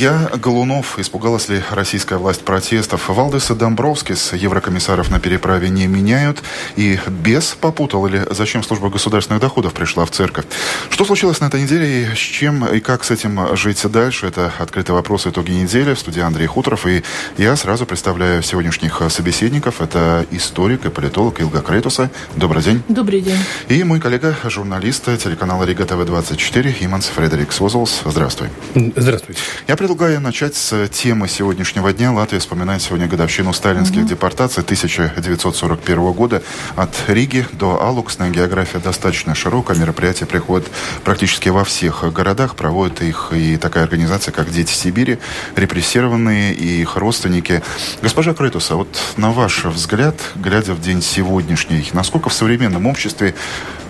[0.00, 3.10] Я, Голунов, испугалась ли российская власть протестов?
[3.10, 6.42] Валдеса Домбровскис еврокомиссаров на переправе не меняют.
[6.76, 10.46] И без попутал или зачем служба государственных доходов пришла в церковь?
[10.88, 14.26] Что случилось на этой неделе и с чем и как с этим жить дальше?
[14.26, 15.92] Это открытый вопрос итоги недели.
[15.92, 16.86] В студии Андрей Хуторов.
[16.86, 17.02] И
[17.36, 19.82] я сразу представляю сегодняшних собеседников.
[19.82, 22.10] Это историк и политолог Илга Кретуса.
[22.36, 22.82] Добрый день.
[22.88, 23.36] Добрый день.
[23.68, 28.00] И мой коллега, журналист телеканала Рига ТВ-24 Иманс Фредерик Свозолс.
[28.06, 28.48] Здравствуй.
[28.74, 29.42] Здравствуйте.
[29.68, 32.12] Я предлагаю начать с темы сегодняшнего дня.
[32.12, 34.08] Латвия вспоминает сегодня годовщину сталинских mm-hmm.
[34.08, 36.44] депортаций 1941 года.
[36.76, 39.76] От Риги до Алуксна география достаточно широкая.
[39.76, 40.68] Мероприятия приходят
[41.02, 42.54] практически во всех городах.
[42.54, 45.18] Проводит их и такая организация, как «Дети Сибири»,
[45.56, 47.60] репрессированные и их родственники.
[48.00, 53.34] Госпожа Кретуса, вот на ваш взгляд, глядя в день сегодняшний, насколько в современном обществе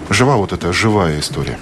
[0.09, 1.59] жива вот эта живая история?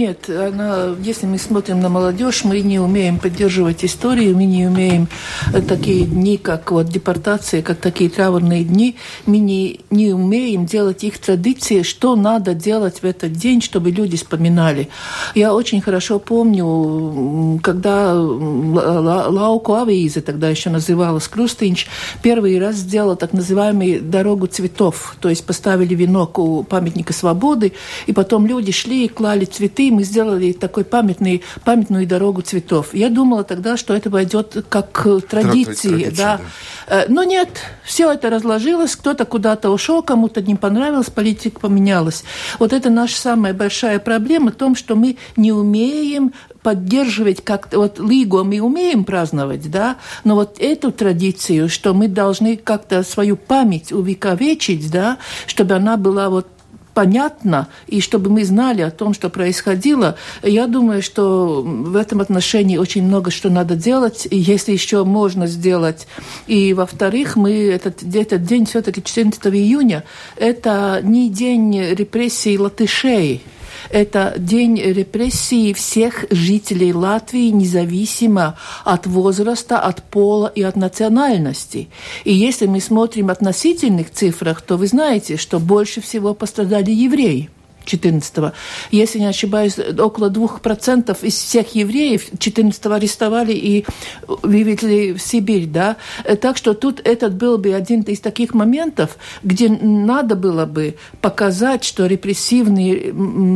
[0.00, 5.08] Нет, она, если мы смотрим на молодежь, мы не умеем поддерживать историю, мы не умеем
[5.52, 11.04] э, такие дни, как вот депортация, как такие траурные дни, мы не, не умеем делать
[11.04, 14.88] их традиции, что надо делать в этот день, чтобы люди вспоминали.
[15.34, 21.88] Я очень хорошо помню, когда Лауку Авизе, тогда еще называлась Крустинч,
[22.22, 27.74] первый раз сделала так называемую дорогу цветов, то есть поставили венок у памятника свободы,
[28.06, 32.94] и потом люди шли и клали цветы, мы сделали такой памятный, памятную дорогу цветов.
[32.94, 35.88] Я думала тогда, что это войдет как традиции.
[35.88, 36.40] Традиция, да.
[36.88, 37.02] да.
[37.02, 37.48] Э, но нет,
[37.84, 42.24] все это разложилось, кто-то куда-то ушел, кому-то не понравилось, политика поменялась.
[42.58, 47.98] Вот это наша самая большая проблема в том, что мы не умеем поддерживать как-то, вот
[47.98, 53.92] Лигу мы умеем праздновать, да, но вот эту традицию, что мы должны как-то свою память
[53.92, 56.46] увековечить, да, чтобы она была вот
[56.94, 62.76] понятно, и чтобы мы знали о том, что происходило, я думаю, что в этом отношении
[62.76, 66.06] очень много что надо делать, если еще можно сделать.
[66.46, 70.04] И, во-вторых, мы этот, этот день все-таки 14 июня,
[70.36, 73.42] это не день репрессий латышей,
[73.90, 81.88] это день репрессии всех жителей Латвии, независимо от возраста, от пола и от национальности.
[82.24, 87.50] И если мы смотрим относительных цифрах, то вы знаете, что больше всего пострадали евреи.
[87.84, 88.52] 14
[88.90, 93.84] Если не ошибаюсь, около 2% из всех евреев 14 арестовали и
[94.26, 95.66] вывезли в Сибирь.
[95.66, 95.96] Да?
[96.40, 101.84] Так что тут этот был бы один из таких моментов, где надо было бы показать,
[101.84, 103.12] что репрессивный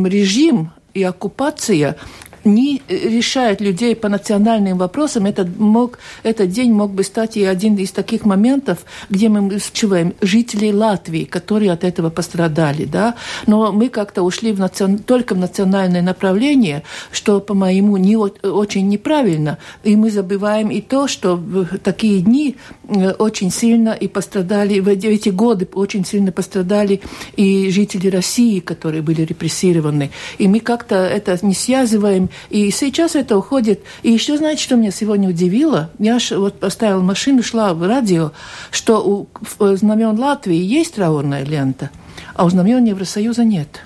[0.09, 1.97] режим и оккупация
[2.45, 7.75] не решает людей по национальным вопросам, этот, мог, этот день мог бы стать и один
[7.75, 12.85] из таких моментов, где мы чуваем жителей Латвии, которые от этого пострадали.
[12.85, 13.15] Да?
[13.47, 14.99] Но мы как-то ушли в национ...
[14.99, 19.57] только в национальное направление, что, по-моему, не очень неправильно.
[19.83, 22.55] И мы забываем и то, что в такие дни
[22.87, 27.01] э, очень сильно и пострадали, в эти годы очень сильно пострадали
[27.35, 30.11] и жители России, которые были репрессированы.
[30.37, 33.81] И мы как-то это не связываем и сейчас это уходит.
[34.03, 35.89] И еще, знаете, что меня сегодня удивило?
[35.99, 38.31] Я вот поставила машину, шла в радио,
[38.71, 39.27] что у
[39.75, 41.89] знамен Латвии есть траурная лента,
[42.33, 43.81] а у знамен Евросоюза нет.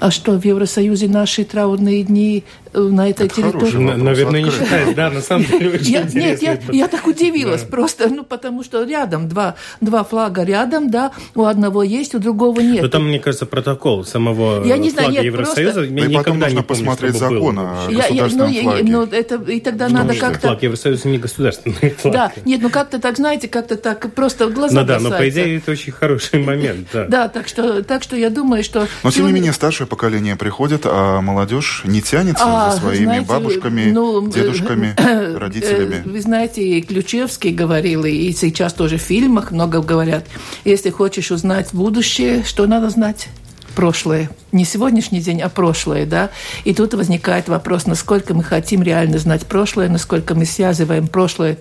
[0.00, 2.44] А что, в Евросоюзе наши траурные дни
[2.74, 3.76] на этой это территории.
[3.76, 7.62] Вопрос, Наверное, не считает, да, на самом деле очень я, Нет, я, я так удивилась
[7.62, 7.68] да.
[7.68, 12.60] просто, ну, потому что рядом два, два флага рядом, да, у одного есть, у другого
[12.60, 12.82] нет.
[12.82, 15.94] Но там, мне кажется, протокол самого я не знаю, флага нет, Евросоюза просто...
[15.94, 18.82] я никогда нужно не помню, посмотреть закон о я, я, ну, флаге.
[18.82, 20.48] Ну, это, и тогда ну, надо как-то...
[20.48, 22.14] Флаг Евросоюза не государственный флаг.
[22.14, 25.28] Да, нет, ну как-то так, знаете, как-то так просто в глаза Ну да, но по
[25.28, 27.06] идее это очень хороший момент, да.
[27.14, 28.88] Да, так что, так что я думаю, что...
[29.04, 33.90] Но тем не менее старшее поколение приходит, а молодежь не тянется а, своими бабушками бабушками,
[33.90, 36.02] ну, дедушками, э, родителями.
[36.04, 40.26] Вы знаете, Ключевский говорил, и сейчас тоже в фильмах много говорят,
[40.64, 43.28] если хочешь узнать будущее, что надо знать?
[43.74, 44.30] прошлое.
[44.52, 46.30] Не сегодняшний день, а прошлое, да.
[46.64, 51.58] И тут возникает вопрос, насколько мы хотим реально знать прошлое, насколько мы связываем прошлое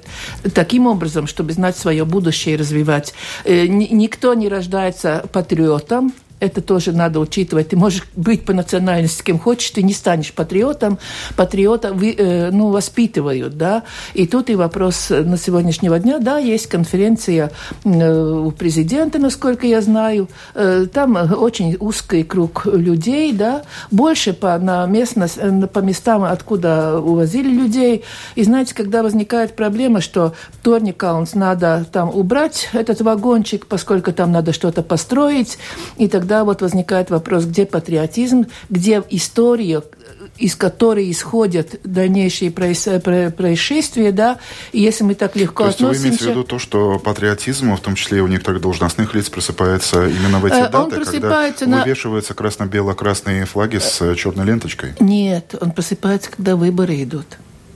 [0.53, 3.15] таким образом, чтобы знать свое будущее и развивать.
[3.45, 7.69] Э, никто не рождается патриотом, Это тоже надо учитывать.
[7.69, 10.99] Ты можешь быть по национальности кем хочешь, ты не станешь патриотом.
[11.37, 13.83] Патриота вы, э, ну, воспитывают, да.
[14.13, 17.51] И тут и вопрос на сегодняшнего дня, да, есть конференция
[17.85, 20.27] э, у президента, насколько я знаю.
[20.53, 26.99] Э, там очень узкий круг людей, да, больше по, на местность, э, по местам, откуда
[26.99, 28.03] увозили людей.
[28.35, 34.51] И знаете, когда возникает проблема, что Торникаунс надо там убрать этот вагончик, поскольку там надо
[34.51, 35.57] что-то построить,
[35.97, 39.83] и тогда вот возникает вопрос, где патриотизм, где история,
[40.39, 44.39] из которой исходят дальнейшие происшествия, да,
[44.71, 46.01] и если мы так легко то есть относимся...
[46.01, 49.29] вы имеете в виду то, что патриотизм, в том числе и у некоторых должностных лиц,
[49.29, 51.83] просыпается именно в эти э, даты, когда на...
[51.83, 54.93] вывешиваются красно-бело-красные флаги с э, черной ленточкой?
[54.99, 57.27] Нет, он просыпается, когда выборы идут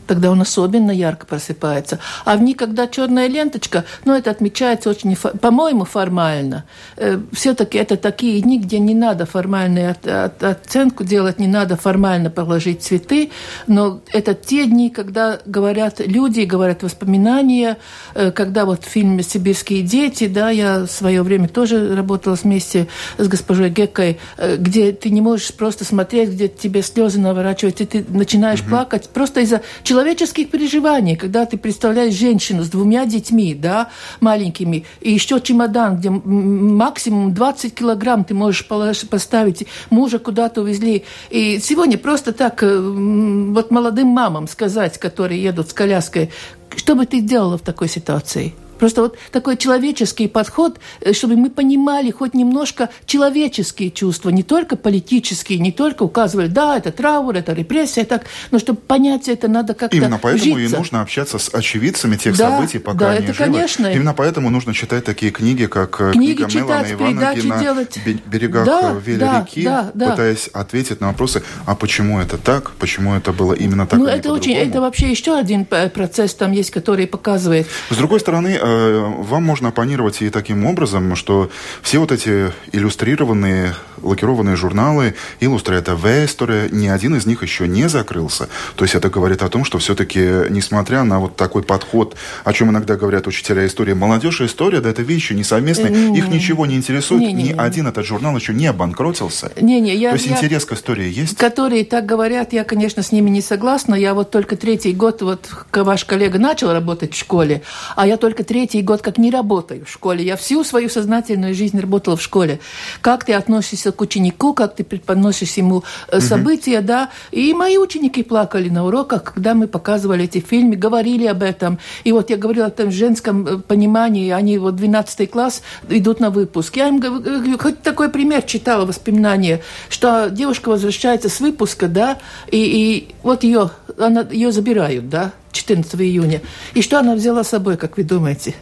[0.08, 2.00] тогда он особенно ярко просыпается.
[2.26, 6.66] А в них, когда черная ленточка, ну, это отмечается очень, по-моему, формально.
[6.96, 11.76] Э, Все-таки это такие дни, где не надо формальную от, от, оценку делать, не надо
[11.76, 13.32] формально положить цветы,
[13.68, 17.78] но это те дни, когда говорят люди, говорят воспоминания,
[18.16, 22.88] э, когда вот в фильме «Сибирские дети», да, я в свое время тоже работала вместе
[23.18, 27.86] с госпожой Геккой, э, где ты не можешь просто смотреть, где тебе слезы наворачивают, и
[27.86, 28.70] ты начинаешь угу.
[28.70, 33.90] плакать просто из-за человека, человеческих переживаний, когда ты представляешь женщину с двумя детьми, да,
[34.20, 41.04] маленькими, и еще чемодан, где максимум 20 килограмм ты можешь поставить, мужа куда-то увезли.
[41.32, 46.30] И сегодня просто так э, вот молодым мамам сказать, которые едут с коляской,
[46.76, 48.54] что бы ты делала в такой ситуации?
[48.78, 54.76] Просто вот такой человеческий подход, э, чтобы мы понимали хоть немножко человеческие чувства, не только
[54.76, 59.74] политические, не только указывали, да, это траур, это репрессия, так, но чтобы понять это, надо
[59.74, 60.76] как-то Именно поэтому житься.
[60.76, 63.54] и нужно общаться с очевидцами тех да, событий, пока да, они это, живы.
[63.54, 63.88] Конечно.
[63.88, 68.00] Именно поэтому нужно читать такие книги, как э, книги книга читать, Мелана Ивановки на делать.
[68.26, 70.12] берегах да, Вели да, реки, да, да.
[70.12, 74.12] пытаясь ответить на вопросы, а почему это так, почему это было именно так, Ну, а
[74.12, 77.68] это очень, это вообще еще один процесс там есть, который показывает.
[77.90, 81.50] С другой стороны, э, вам можно оппонировать и таким образом, что
[81.82, 88.50] все вот эти иллюстрированные, лакированные журналы «Иллюстрата Вестория», ни один из них еще не закрылся.
[88.76, 90.20] То есть это говорит о том, что все-таки,
[90.50, 94.90] несмотря на вот такой подход, о чем иногда говорят учителя истории, молодежь и история, да,
[94.90, 97.54] это вещи несовместные, не, их ничего не интересует, не, не, ни не.
[97.54, 99.52] один этот журнал еще не обанкротился.
[99.60, 101.38] Не, не, я, То есть я, интерес к истории есть?
[101.38, 103.96] Которые так говорят, я, конечно, с ними не согласна.
[103.96, 107.62] Я вот только третий год, вот ваш коллега начал работать в школе,
[107.96, 110.26] а я только третий год как не работаю в школе.
[110.26, 112.60] Я всю свою сознательную жизнь работала в школе.
[113.02, 116.22] Как ты относишься к ученику, как ты преподносишь ему угу.
[116.22, 117.10] события, да.
[117.32, 121.80] И мои ученики плакали на уроках, когда мы показывали эти фильмы, говорили об этом.
[122.04, 126.30] И вот я говорила о том женском э, понимании, они вот 12 класс идут на
[126.30, 126.76] выпуск.
[126.78, 132.18] Я им говорю, хоть такой пример читала, воспоминания, что девушка возвращается с выпуска, да,
[132.52, 136.42] и, и вот ее, она, ее забирают, да, 14 июня.
[136.74, 138.56] И что она взяла с собой, как вы думаете?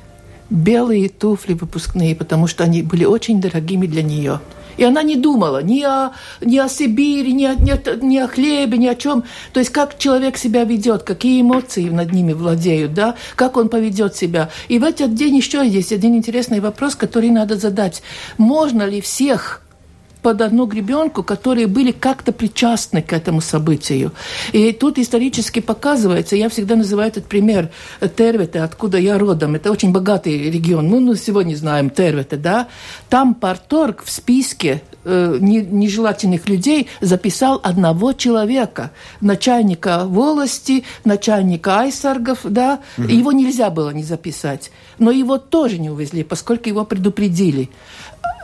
[0.50, 4.40] белые туфли выпускные, потому что они были очень дорогими для нее.
[4.78, 6.12] И она не думала ни о,
[6.42, 9.24] ни о Сибири, ни о, ни, о, ни о хлебе, ни о чем.
[9.54, 14.18] То есть как человек себя ведет, какие эмоции над ними владеют, да, как он поведет
[14.18, 14.50] себя.
[14.68, 18.04] И в этот день еще есть один интересный вопрос, который надо задать.
[18.38, 19.62] Можно ли всех
[20.26, 24.12] под одну гребенку, которые были как-то причастны к этому событию.
[24.54, 27.70] И тут исторически показывается, я всегда называю этот пример
[28.18, 29.54] Тервета, откуда я родом.
[29.54, 30.88] Это очень богатый регион.
[30.88, 32.68] Ну, мы сегодня знаем Тервета, да.
[33.08, 38.90] Там парторг в списке э, нежелательных людей записал одного человека,
[39.22, 43.08] начальника волости, начальника айсаргов, да, угу.
[43.08, 47.70] его нельзя было не записать, но его тоже не увезли, поскольку его предупредили.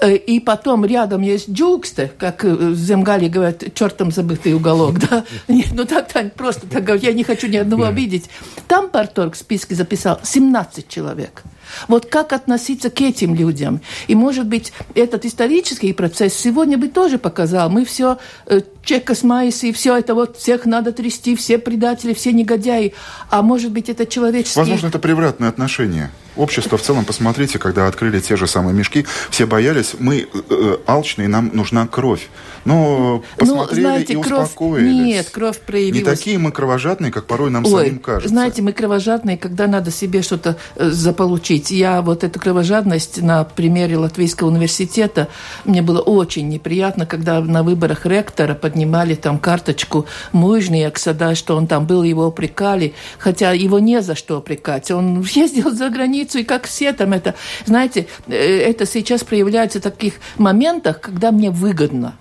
[0.01, 5.23] Э, и потом рядом есть Джуксте, как э, в Земгале говорят, чертом забытый уголок, да?
[5.73, 8.29] Ну так, так просто так говорят, я не хочу ни одного обидеть.
[8.67, 11.43] Там Парторг в списке записал 17 человек.
[11.87, 13.79] Вот как относиться к этим людям?
[14.07, 17.69] И, может быть, этот исторический процесс сегодня бы тоже показал.
[17.69, 18.17] Мы все,
[18.47, 22.93] э, čekas maiss и все это вот, всех надо трясти, все предатели, все негодяи.
[23.29, 24.59] А может быть, это человеческий...
[24.59, 26.09] Возможно, это превратное отношение.
[26.35, 30.77] Общество в целом, посмотрите, когда открыли те же самые мешки, все боялись, мы э, э
[30.87, 32.29] алчные, нам нужна кровь.
[32.63, 34.43] Но посмотрели ну, знаете, и кровь...
[34.43, 34.93] успокоились.
[34.93, 35.99] Нет, кровь проявилась.
[35.99, 38.29] Не такие мы кровожадные, как порой нам Ой, самим кажется.
[38.29, 41.71] Знаете, мы кровожадные, когда надо себе что-то э, заполучить.
[41.71, 45.27] Я вот эту кровожадность на примере Латвийского университета,
[45.65, 51.67] мне было очень неприятно, когда на выборах ректора поднимали там карточку Мужный Аксада, что он
[51.67, 54.91] там был, его упрекали, хотя его не за что упрекать.
[54.91, 57.35] Он ездил за границу больницу, и как все там это.
[57.65, 62.15] Знаете, э, это сейчас проявляется в таких моментах, когда мне выгодно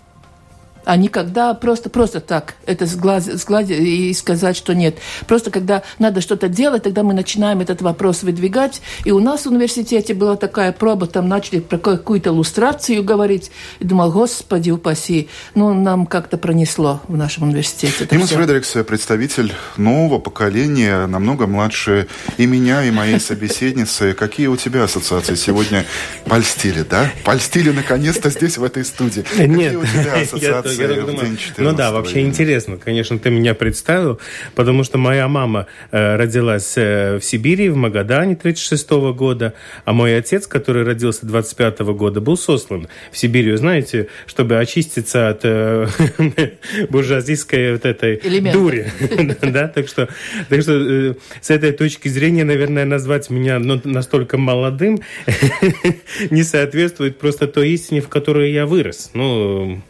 [0.84, 4.98] а не когда просто, просто так это сгладить, сгладить и сказать, что нет.
[5.26, 8.80] Просто когда надо что-то делать, тогда мы начинаем этот вопрос выдвигать.
[9.04, 13.50] И у нас в университете была такая проба, там начали про какую-то иллюстрацию говорить.
[13.78, 18.06] И думал, господи упаси, ну нам как-то пронесло в нашем университете.
[18.06, 22.08] Тимус Фредерикс, представитель нового поколения, намного младше
[22.38, 24.12] и меня, и моей собеседницы.
[24.12, 25.84] Какие у тебя ассоциации сегодня
[26.24, 27.10] польстили, да?
[27.24, 29.24] Польстили наконец-то здесь, в этой студии.
[29.38, 30.69] Нет, Какие у тебя ассоциации?
[30.72, 34.20] Я так думаю, ну да, вообще интересно, конечно, ты меня представил,
[34.54, 39.92] потому что моя мама э, родилась э, в Сибири, в Магадане 36 -го года, а
[39.92, 45.40] мой отец, который родился 25 -го года, был сослан в Сибирию, знаете, чтобы очиститься от
[45.44, 45.86] э,
[46.90, 48.58] буржуазийской вот этой Элемента.
[48.58, 48.86] дури.
[49.42, 50.08] да, так что,
[50.48, 55.00] так что э, с этой точки зрения, наверное, назвать меня ну, настолько молодым
[56.30, 59.10] не соответствует просто той истине, в которой я вырос.
[59.14, 59.82] Ну,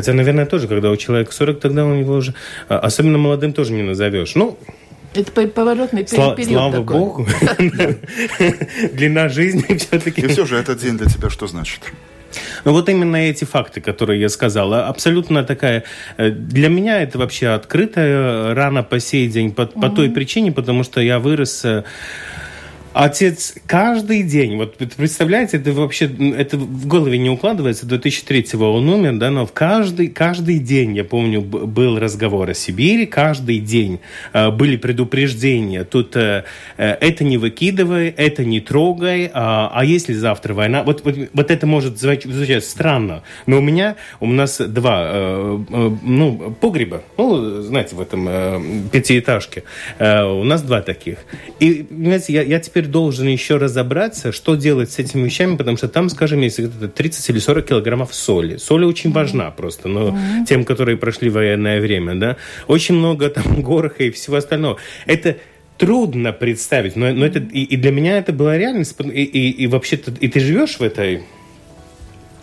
[0.00, 2.32] Хотя, наверное, тоже, когда у человека 40, тогда у него уже...
[2.70, 4.34] А, особенно молодым тоже не назовешь.
[4.34, 4.58] Ну,
[5.12, 6.98] это поворотный Сла- период Слава такой.
[6.98, 7.26] Богу.
[8.94, 10.22] Длина жизни все-таки.
[10.22, 11.80] И все же этот день для тебя что значит?
[12.64, 15.84] Ну вот именно эти факты, которые я сказал, абсолютно такая...
[16.16, 20.82] Э, для меня это вообще открытая рана по сей день по, по той причине, потому
[20.82, 21.84] что я вырос э,
[22.92, 28.88] Отец каждый день, вот представляете, это вообще, это в голове не укладывается, до 2003-го он
[28.88, 34.00] умер, да, но в каждый, каждый день, я помню, был разговор о Сибири, каждый день
[34.32, 36.44] э, были предупреждения, тут э,
[36.78, 41.50] э, это не выкидывай, это не трогай, а, а если завтра война, вот, вот, вот
[41.52, 47.62] это может звучать странно, но у меня, у нас два, э, э, ну, погреба, ну,
[47.62, 49.62] знаете, в этом э, пятиэтажке,
[50.00, 51.18] э, у нас два таких,
[51.60, 55.76] и, понимаете, я, я теперь теперь должен еще разобраться, что делать с этими вещами, потому
[55.76, 56.60] что там, скажем, есть
[56.94, 58.56] 30 или 40 килограммов соли.
[58.56, 60.46] Соль очень важна просто, но mm-hmm.
[60.48, 62.36] тем, которые прошли военное время, да.
[62.68, 64.78] Очень много там гороха и всего остального.
[65.06, 65.36] Это
[65.76, 69.66] трудно представить, но, но это и, и для меня это была реальность, и, и, и
[69.66, 71.22] вообще-то и ты живешь в этой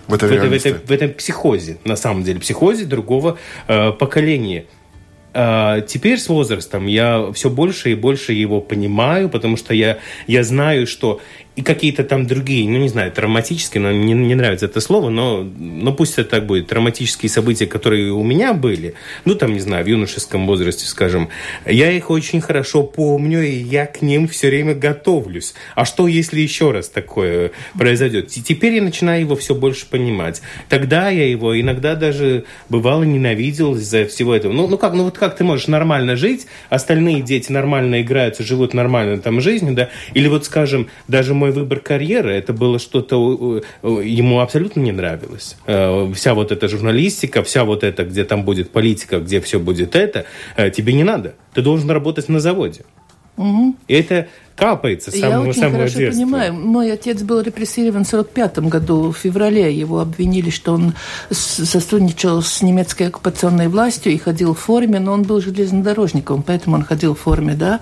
[0.07, 3.91] в этой, в, этой, в, этой, в этом психозе, на самом деле, психозе другого э,
[3.91, 4.65] поколения.
[5.33, 10.43] А, теперь с возрастом я все больше и больше его понимаю, потому что я, я
[10.43, 11.21] знаю, что
[11.57, 15.41] и какие-то там другие, ну, не знаю, травматические, но не, не нравится это слово, но,
[15.41, 18.93] но пусть это так будет, травматические события, которые у меня были,
[19.25, 21.29] ну, там, не знаю, в юношеском возрасте, скажем,
[21.65, 25.55] я их очень хорошо помню, и я к ним все время готовлюсь.
[25.73, 28.37] А что, если еще раз такое произойдет?
[28.37, 30.43] И теперь я начинаю его все больше понимать.
[30.69, 34.53] Тогда я его иногда даже бывало ненавидел из-за всего этого.
[34.53, 38.75] Ну, ну как, ну вот как ты можешь нормально жить, остальные дети нормально играются, живут
[38.75, 43.15] нормально там жизнью, да, или вот, скажем, даже мой мой выбор карьеры, это было что-то,
[43.83, 45.57] ему абсолютно не нравилось.
[45.65, 49.95] Э, вся вот эта журналистика, вся вот эта, где там будет политика, где все будет
[49.95, 50.25] это,
[50.57, 51.35] э, тебе не надо.
[51.53, 52.81] Ты должен работать на заводе.
[53.37, 53.75] Угу.
[53.87, 54.27] И это
[54.57, 56.21] капается с самого, Я очень самого хорошо детства.
[56.21, 56.53] понимаю.
[56.53, 59.73] Мой отец был репрессирован в 1945 году, в феврале.
[59.73, 60.93] Его обвинили, что он
[61.29, 66.83] сотрудничал с немецкой оккупационной властью и ходил в форме, но он был железнодорожником, поэтому он
[66.83, 67.79] ходил в форме, да.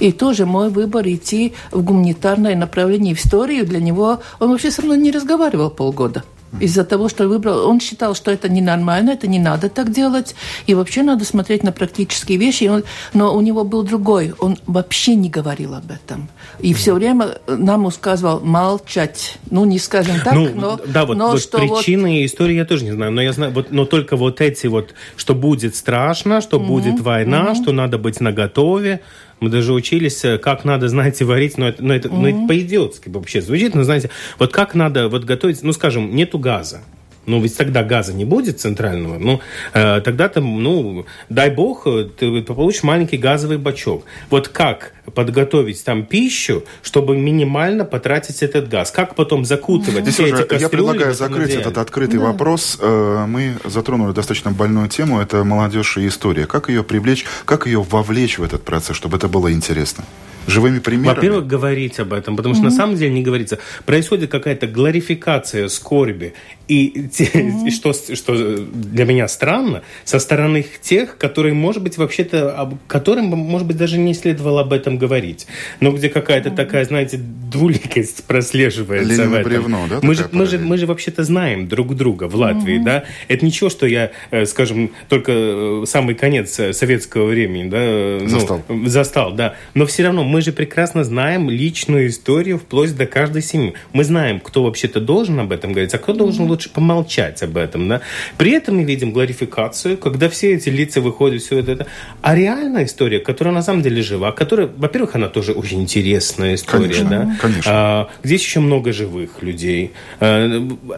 [0.00, 4.20] И тоже мой выбор идти в гуманитарное направление в историю для него...
[4.40, 6.24] Он вообще со мной не разговаривал полгода
[6.60, 10.34] из-за того, что выбрал, он считал, что это ненормально, это не надо так делать,
[10.66, 12.64] и вообще надо смотреть на практические вещи.
[12.64, 16.28] Он, но у него был другой, он вообще не говорил об этом.
[16.60, 19.38] И mm все время нам сказал молчать.
[19.50, 20.80] Ну, не скажем так, ну, но...
[20.86, 22.14] Да, вот, но вот что причины вот...
[22.16, 24.92] и истории я тоже не знаю, но я знаю, вот, но только вот эти вот,
[25.16, 29.00] что будет страшно, что mm будет война, mm что надо быть наготове,
[29.44, 32.18] мы даже учились, э, как надо, знаете, варить, но это, но это, mm-hmm.
[32.18, 36.38] но это по-идиотски вообще звучит, но знаете, вот как надо вот готовить, ну, скажем, нету
[36.38, 36.80] газа.
[37.26, 39.18] Ну, ведь тогда газа не будет центрального.
[39.18, 39.40] Ну,
[39.72, 44.04] э, тогда там, ну, дай бог, э, ты получишь маленький газовый бачок.
[44.30, 48.90] Вот как подготовить там пищу, чтобы минимально потратить этот газ?
[48.90, 52.26] Как потом закутывать Здесь все уже, эти Я предлагаю закрыть этот открытый да.
[52.26, 52.78] вопрос.
[52.80, 55.20] Э, мы затронули достаточно больную тему.
[55.20, 56.46] Это молодежь и история.
[56.46, 60.04] Как ее привлечь, как ее вовлечь в этот процесс, чтобы это было интересно?
[60.46, 61.14] живыми примерами?
[61.14, 62.70] Во-первых, говорить об этом, потому что mm-hmm.
[62.70, 63.58] на самом деле не говорится.
[63.86, 66.34] Происходит какая-то гларификация скорби
[66.66, 67.70] И mm-hmm.
[67.70, 73.76] что, что для меня странно, со стороны тех, которые, может быть, вообще-то, которым, может быть,
[73.76, 75.46] даже не следовало об этом говорить.
[75.80, 76.56] Но где какая-то mm-hmm.
[76.56, 79.50] такая, знаете, двуликость прослеживается Ленин в этом.
[79.50, 79.98] бревно, да?
[80.02, 82.84] Мы же, мы, же, мы же вообще-то знаем друг друга в Латвии, mm-hmm.
[82.84, 83.04] да?
[83.28, 88.28] Это ничего, что я, э, скажем, только э, самый конец э, советского времени, да?
[88.28, 88.62] Застал.
[88.68, 89.56] Ну, застал, да.
[89.74, 93.74] Но все равно мы же прекрасно знаем личную историю вплоть до каждой семьи.
[93.92, 97.88] Мы знаем, кто вообще-то должен об этом говорить, а кто должен лучше помолчать об этом.
[97.88, 98.00] Да?
[98.38, 101.86] При этом мы видим гларификацию, когда все эти лица выходят, все это.
[102.22, 106.94] А реальная история, которая на самом деле жива, которая, во-первых, она тоже очень интересная история.
[106.94, 107.36] Конечно, да?
[107.40, 107.72] конечно.
[107.72, 109.92] А, здесь еще много живых людей.
[110.20, 110.48] А,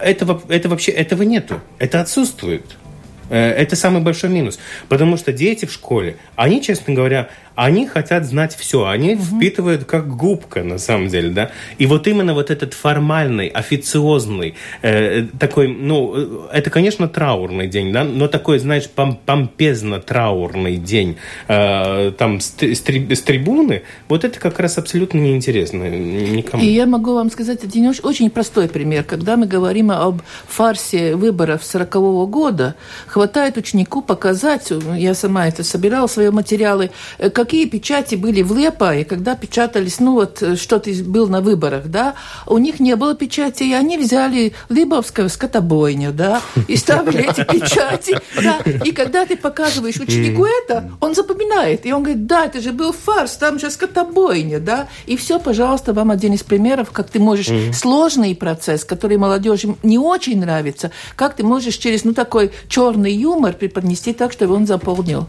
[0.01, 1.61] этого, это вообще, этого нету.
[1.79, 2.77] Это отсутствует.
[3.29, 4.59] Э, это самый большой минус.
[4.89, 9.23] Потому что дети в школе, они, честно говоря, они хотят знать все, они угу.
[9.23, 11.51] впитывают как губка, на самом деле, да.
[11.79, 17.93] И вот именно вот этот формальный, официозный, э, такой, ну, э, это, конечно, траурный день,
[17.93, 21.17] да, но такой, знаешь, пом помпезно-траурный день,
[21.49, 26.63] э, там, с, с, с трибуны, вот это как раз абсолютно неинтересно никому.
[26.63, 29.05] И я могу вам сказать один очень простой пример.
[29.05, 32.75] Когда мы говорим об фарсе выборов 40 -го года,
[33.07, 38.53] хватает ученику показать, я сама это собирала, свои материалы, э, как какие печати были в
[38.57, 42.97] Лепае, когда печатались, ну вот, э, что ты был на выборах, да, у них не
[42.97, 49.25] было печати, и они взяли Либовскую скотобойню, да, и ставили эти печати, да, и когда
[49.27, 53.61] ты показываешь ученику это, он запоминает, и он говорит, да, это же был фарс, там
[53.61, 58.85] же скотобойня, да, и все, пожалуйста, вам один из примеров, как ты можешь сложный процесс,
[58.85, 64.33] который молодежи не очень нравится, как ты можешь через, ну, такой черный юмор преподнести так,
[64.33, 65.29] чтобы он заполнил.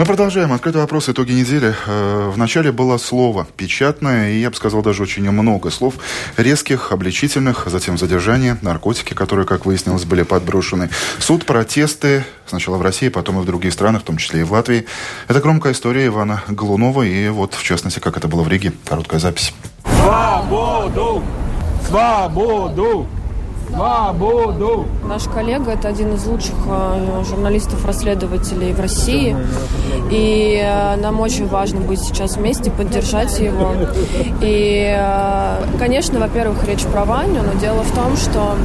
[0.00, 0.50] Мы продолжаем.
[0.54, 1.74] Открытый вопрос «Итоги недели».
[1.86, 5.96] Э, в начале было слово печатное, и я бы сказал даже очень много слов
[6.38, 10.88] резких, обличительных, затем задержание, наркотики, которые, как выяснилось, были подброшены,
[11.18, 14.52] суд, протесты, сначала в России, потом и в других странах, в том числе и в
[14.52, 14.86] Латвии.
[15.28, 18.72] Это громкая история Ивана Глунова, и вот, в частности, как это было в Риге.
[18.88, 19.52] Короткая запись.
[19.84, 21.22] Свободу!
[21.86, 23.06] Свободу!
[23.72, 24.86] Свободу!
[25.04, 29.36] Наш коллега– это один из лучших э, журналистов-расследователей в России.
[30.10, 33.72] И э, нам очень важно быть сейчас вместе, поддержать его.
[34.40, 38.56] И, э, конечно, во-первых, речь про Ваню, но дело в том, что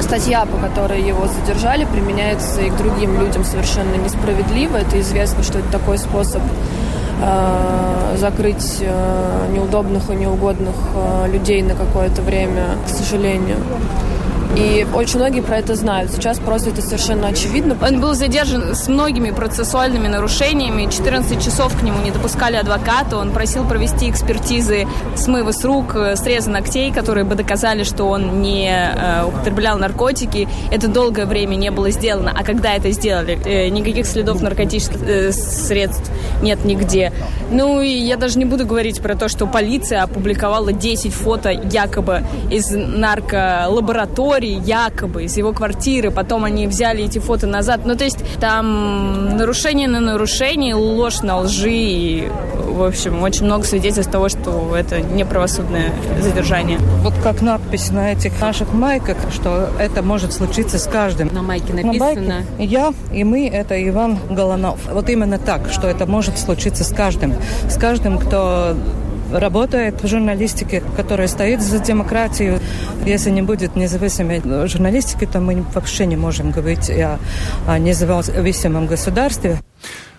[0.00, 4.76] статья, по которой его задержали, применяется и к другим людям совершенно несправедливо.
[4.76, 6.42] Это известно, что это такой способ
[7.20, 13.56] Э, закрыть э, неудобных и неугодных э, людей на какое-то время, к сожалению.
[14.56, 16.10] И очень многие про это знают.
[16.12, 17.76] Сейчас просто это совершенно очевидно.
[17.80, 20.90] Он был задержан с многими процессуальными нарушениями.
[20.90, 23.16] 14 часов к нему не допускали адвоката.
[23.16, 28.42] Он просил провести экспертизы смывы с рук, э, среза ногтей, которые бы доказали, что он
[28.42, 30.48] не э, употреблял наркотики.
[30.70, 32.32] Это долгое время не было сделано.
[32.34, 36.10] А когда это сделали, э, никаких следов наркотических э, средств
[36.42, 37.12] нет нигде.
[37.50, 42.22] Ну и я даже не буду говорить про то, что полиция опубликовала 10 фото якобы
[42.50, 46.10] из нарколаборатории, истории, якобы, из его квартиры.
[46.10, 47.80] Потом они взяли эти фото назад.
[47.84, 51.70] Ну, то есть там нарушение на нарушение, ложь на лжи.
[51.70, 56.78] И, в общем, очень много свидетельств того, что это неправосудное задержание.
[57.02, 61.30] Вот как надпись на этих наших майках, что это может случиться с каждым.
[61.32, 61.98] На майке написано.
[61.98, 64.78] На майке я и мы– это Иван Голанов.
[64.92, 67.34] Вот именно так, что это может случиться с каждым.
[67.68, 68.76] С каждым, кто
[69.32, 72.60] работает в журналистике, которая стоит за демократию.
[73.04, 77.18] Если не будет независимой журналистики, то мы вообще не можем говорить о,
[77.78, 79.58] независимом государстве.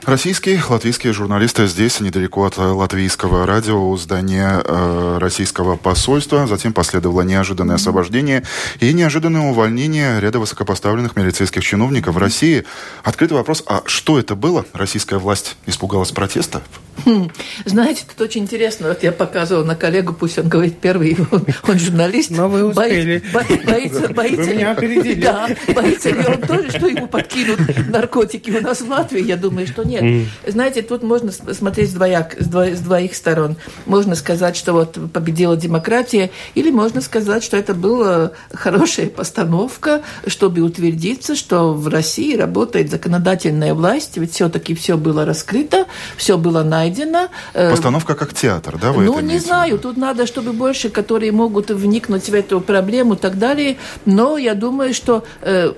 [0.05, 6.47] Российские, латвийские журналисты здесь, недалеко от латвийского радио, у здания э, российского посольства.
[6.47, 8.43] Затем последовало неожиданное освобождение
[8.79, 12.63] и неожиданное увольнение ряда высокопоставленных милицейских чиновников в России.
[13.03, 14.65] Открытый вопрос, а что это было?
[14.71, 16.62] Российская власть испугалась протеста?
[17.05, 17.29] Хм,
[17.65, 18.89] знаете, тут очень интересно.
[18.89, 22.31] Вот я показывала на коллегу, пусть он говорит первый, он, он журналист.
[22.31, 23.21] Но вы успели.
[23.33, 25.21] Боится, боится, боится, вы меня опередили.
[25.21, 27.59] Да, боится ли он тоже, что ему подкинут
[27.89, 29.23] наркотики у нас в Латвии?
[29.23, 29.98] Я думаю, что нет.
[30.01, 30.25] Mm.
[30.47, 33.55] Знаете, тут можно смотреть с, двояк, с, двоих, с двоих сторон.
[33.85, 40.62] Можно сказать, что вот победила демократия, или можно сказать, что это была хорошая постановка, чтобы
[40.62, 45.85] утвердиться, что в России работает законодательная власть, ведь все-таки все было раскрыто,
[46.17, 47.29] все было найдено.
[47.53, 48.91] Э, постановка как театр, да?
[48.91, 53.17] Вы ну, не знаю, тут надо, чтобы больше, которые могут вникнуть в эту проблему и
[53.17, 53.77] так далее.
[54.05, 55.73] Но я думаю, что э,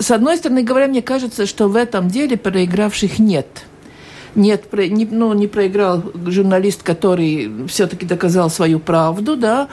[0.00, 3.46] с одной стороны говоря, мне кажется, что в этом деле проигравших нет
[4.34, 9.68] нет, не, ну, не проиграл журналист, который все-таки доказал свою правду, да,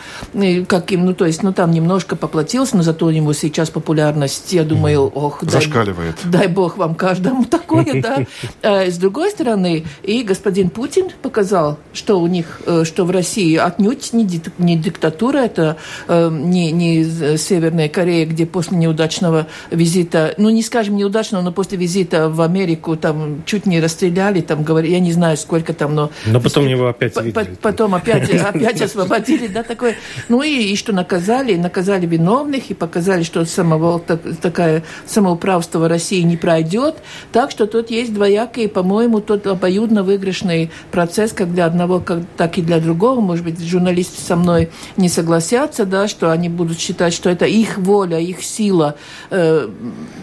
[0.67, 4.51] как им, ну, то есть, ну, там немножко поплатился, но зато у него сейчас популярность,
[4.53, 6.15] я думаю, ох, Зашкаливает.
[6.23, 8.25] Дай, дай бог вам каждому такое, да.
[8.63, 13.55] А, с другой стороны, и господин Путин показал, что у них, э, что в России
[13.55, 20.49] отнюдь не, не диктатура, это э, не, не Северная Корея, где после неудачного визита, ну,
[20.49, 24.99] не скажем неудачного, но после визита в Америку там чуть не расстреляли там говорили, я
[24.99, 26.11] не знаю, сколько там, но...
[26.25, 27.57] Но потом его опять видели.
[27.61, 29.95] Потом опять, опять освободили, да, такое.
[30.29, 35.87] Ну и, и что наказали, наказали виновных и показали, что самого, так, такая самоуправство в
[35.87, 36.95] России не пройдет.
[37.31, 42.57] Так что тут есть двоякий, по-моему, тот обоюдно выигрышный процесс, как для одного, как, так
[42.57, 43.19] и для другого.
[43.19, 47.77] Может быть, журналисты со мной не согласятся, да, что они будут считать, что это их
[47.77, 48.95] воля, их сила.
[49.29, 49.69] Э,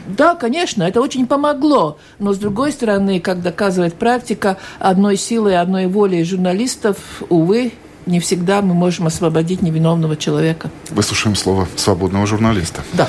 [0.07, 1.99] да, конечно, это очень помогло.
[2.19, 6.97] Но с другой стороны, как доказывает практика, практика одной силы, одной воли журналистов,
[7.31, 7.73] увы,
[8.07, 10.71] не всегда мы можем освободить невиновного человека.
[10.91, 12.83] Выслушаем слово свободного журналиста.
[12.93, 13.09] Да.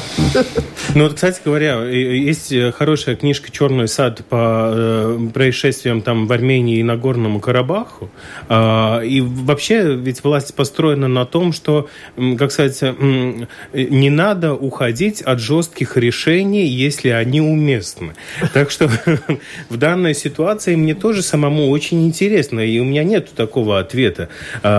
[0.94, 6.80] Ну вот, кстати говоря, есть хорошая книжка «Черный сад» по э, происшествиям там в Армении
[6.80, 8.10] и Нагорному Карабаху.
[8.50, 11.90] Э, и вообще ведь власть построена на том, что,
[12.38, 12.82] как сказать,
[13.74, 18.14] не надо уходить от жестких решений, если они уместны.
[18.54, 18.90] Так что
[19.70, 24.30] в данной ситуации мне тоже самому очень интересно, и у меня нет такого ответа.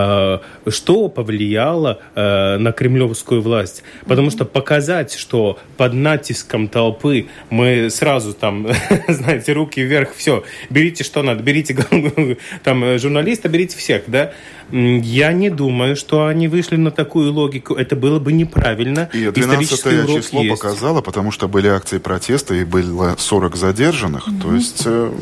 [0.07, 0.38] Э,
[0.69, 3.83] что повлияло э, на кремлевскую власть.
[4.07, 8.69] Потому что показать, что под натиском толпы мы сразу там,
[9.09, 11.77] знаете, руки вверх, все, берите что надо, берите
[12.64, 14.33] там э, журналиста, берите всех, да,
[14.73, 17.75] я не думаю, что они вышли на такую логику.
[17.75, 19.09] Это было бы неправильно.
[19.12, 20.51] И 12 число есть.
[20.51, 24.27] показало, потому что были акции протеста и было 40 задержанных.
[24.27, 24.42] Mm-hmm.
[24.42, 25.12] То есть э,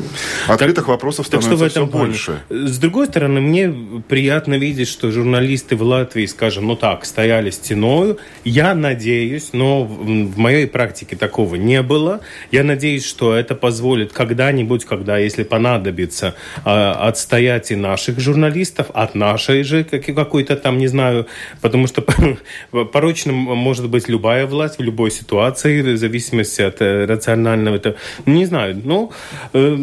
[0.47, 2.41] открытых так, вопросов становится так что в этом все больше.
[2.49, 3.71] С другой стороны, мне
[4.07, 8.17] приятно видеть, что журналисты в Латвии, скажем, ну так, стояли стеною.
[8.43, 12.19] Я надеюсь, но в моей практике такого не было.
[12.51, 19.15] Я надеюсь, что это позволит когда-нибудь, когда, если понадобится, а, отстоять и наших журналистов от
[19.15, 21.27] нашей же какой-то там, не знаю,
[21.61, 22.03] потому что
[22.71, 27.75] порочным может быть любая власть в любой ситуации, в зависимости от э, рационального.
[27.75, 29.11] Это, не знаю, ну,
[29.53, 29.77] э,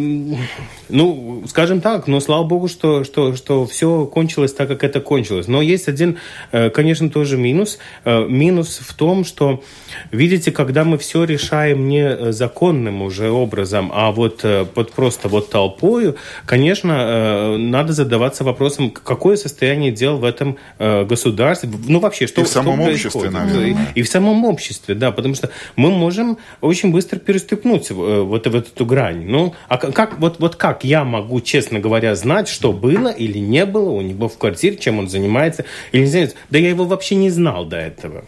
[0.89, 5.49] ну, скажем так, но слава богу, что, что, что все кончилось так, как это кончилось.
[5.49, 6.19] Но есть один,
[6.53, 7.79] э, конечно, тоже минус.
[8.05, 9.63] Э, минус в том, что,
[10.11, 16.17] видите, когда мы все решаем не законным уже образом, а вот под просто вот толпою,
[16.47, 22.45] конечно, надо задаваться вопросом, какое состояние дел в этом э, государстве, ну вообще, что И
[22.45, 23.89] в самом что обществе, наверное.
[23.95, 28.47] И, и в самом обществе, да, потому что мы можем очень быстро переступнуть э, вот
[28.47, 29.25] в эту грань.
[29.27, 33.67] Ну, а как, вот, вот как я могу, честно говоря, знать, что было или не
[33.67, 36.37] было у него в квартире, чем он занимается или не занимается?
[36.51, 38.25] Да я его вообще не знал до этого.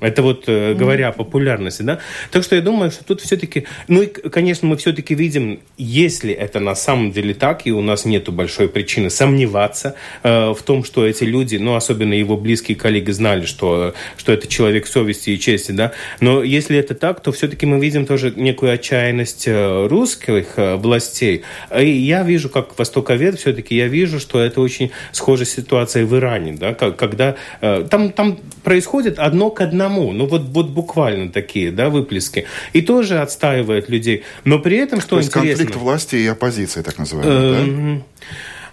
[0.00, 2.00] Это вот э, говоря о популярности, да.
[2.30, 6.60] Так что я думаю, что тут все-таки, ну и, конечно, мы все-таки видим, если это
[6.60, 11.06] на самом деле так, и у нас нет большой причины сомневаться э, в том, что
[11.06, 15.72] эти люди, ну особенно его близкие коллеги знали, что, что это человек совести и чести,
[15.72, 15.92] да.
[16.20, 21.42] Но если это так, то все-таки мы видим тоже некую отчаянность э, русских э, властей.
[21.78, 26.52] И я вижу, как востоковед, все-таки я вижу, что это очень схожая ситуация в Иране,
[26.52, 30.12] да, когда э, там, там происходит одно к одному одному.
[30.12, 32.46] Ну вот, вот буквально такие да, выплески.
[32.72, 34.22] И тоже отстаивает людей.
[34.44, 35.40] Но при этом, что То интересно...
[35.40, 38.02] конфликт власти и оппозиции, так называемый, да?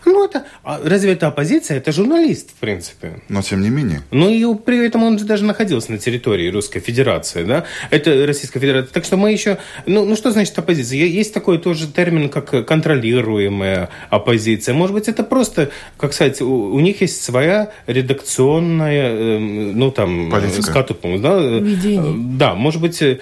[0.07, 1.77] Ну, это, а разве это оппозиция?
[1.77, 3.21] Это журналист, в принципе.
[3.27, 4.01] Но тем не менее.
[4.11, 7.65] Ну, и при этом он даже находился на территории Русской Федерации, да?
[7.89, 8.93] Это Российская Федерация.
[8.93, 9.57] Так что мы еще...
[9.85, 10.97] Ну, ну что значит оппозиция?
[10.99, 14.73] Есть такой тоже термин, как контролируемая оппозиция.
[14.73, 20.29] Может быть, это просто, как сказать, у, у них есть своя редакционная, э, ну, там...
[20.31, 20.61] Политика.
[20.61, 21.37] Скатупум, да?
[21.37, 22.15] Видение.
[22.37, 23.19] Да, может быть, э,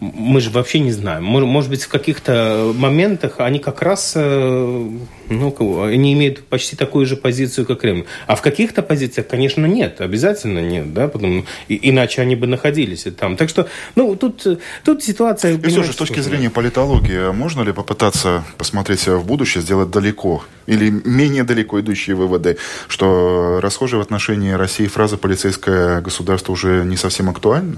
[0.00, 1.24] мы же вообще не знаем.
[1.24, 4.14] Может, может быть, в каких-то моментах они как раз...
[4.16, 4.90] Э,
[5.28, 8.04] ну, они имеют почти такую же позицию, как Кремль.
[8.26, 13.06] А в каких-то позициях, конечно, нет, обязательно нет, да, потому, и, иначе они бы находились
[13.18, 13.36] там.
[13.36, 14.46] Так что, ну, тут,
[14.84, 15.54] тут ситуация...
[15.54, 20.44] И все же, с точки зрения политологии, можно ли попытаться посмотреть в будущее, сделать далеко
[20.66, 26.96] или менее далеко идущие выводы, что расхожая в отношении России фраза «полицейское государство» уже не
[26.96, 27.76] совсем актуальна?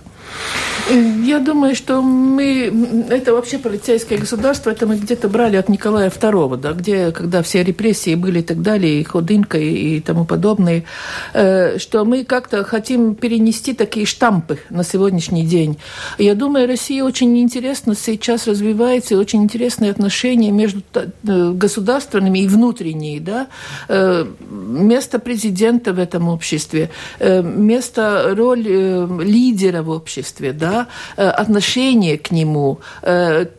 [0.90, 3.06] Я думаю, что мы...
[3.10, 7.62] Это вообще полицейское государство, это мы где-то брали от Николая II, да, где, когда все
[7.62, 10.84] репрессии были и так далее, и Ходынка, и, тому подобное,
[11.32, 15.78] э, что мы как-то хотим перенести такие штампы на сегодняшний день.
[16.18, 23.20] Я думаю, Россия очень интересно сейчас развивается, очень интересные отношения между э, государственными и внутренние,
[23.20, 23.46] да,
[23.88, 32.80] э, место президента в этом обществе, место, роль лидера в обществе, да, отношение к нему,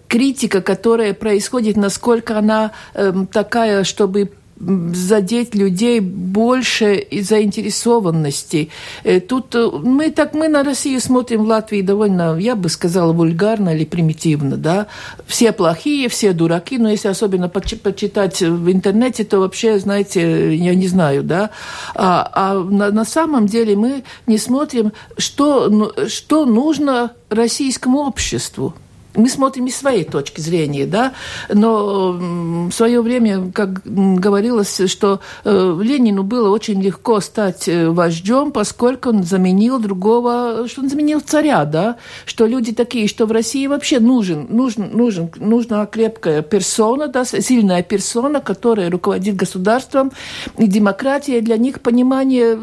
[0.09, 8.69] критика, которая происходит, насколько она э, такая, чтобы задеть людей больше заинтересованности.
[9.03, 13.13] Э, тут э, мы так мы на Россию смотрим в Латвии довольно, я бы сказала,
[13.13, 14.87] вульгарно или примитивно, да.
[15.27, 20.87] Все плохие, все дураки, но если особенно почитать в интернете, то вообще, знаете, я не
[20.87, 21.51] знаю, да.
[21.95, 28.73] А, а на, на самом деле мы не смотрим, что, ну, что нужно российскому обществу
[29.15, 31.13] мы смотрим из своей точки зрения, да,
[31.51, 38.51] но в свое время, как говорилось, что э, Ленину было очень легко стать э, вождем,
[38.51, 43.65] поскольку он заменил другого, что он заменил царя, да, что люди такие, что в России
[43.65, 50.11] вообще нужен, нужен, нужен, нужна крепкая персона, да, сильная персона, которая руководит государством,
[50.57, 52.59] и демократия для них понимание.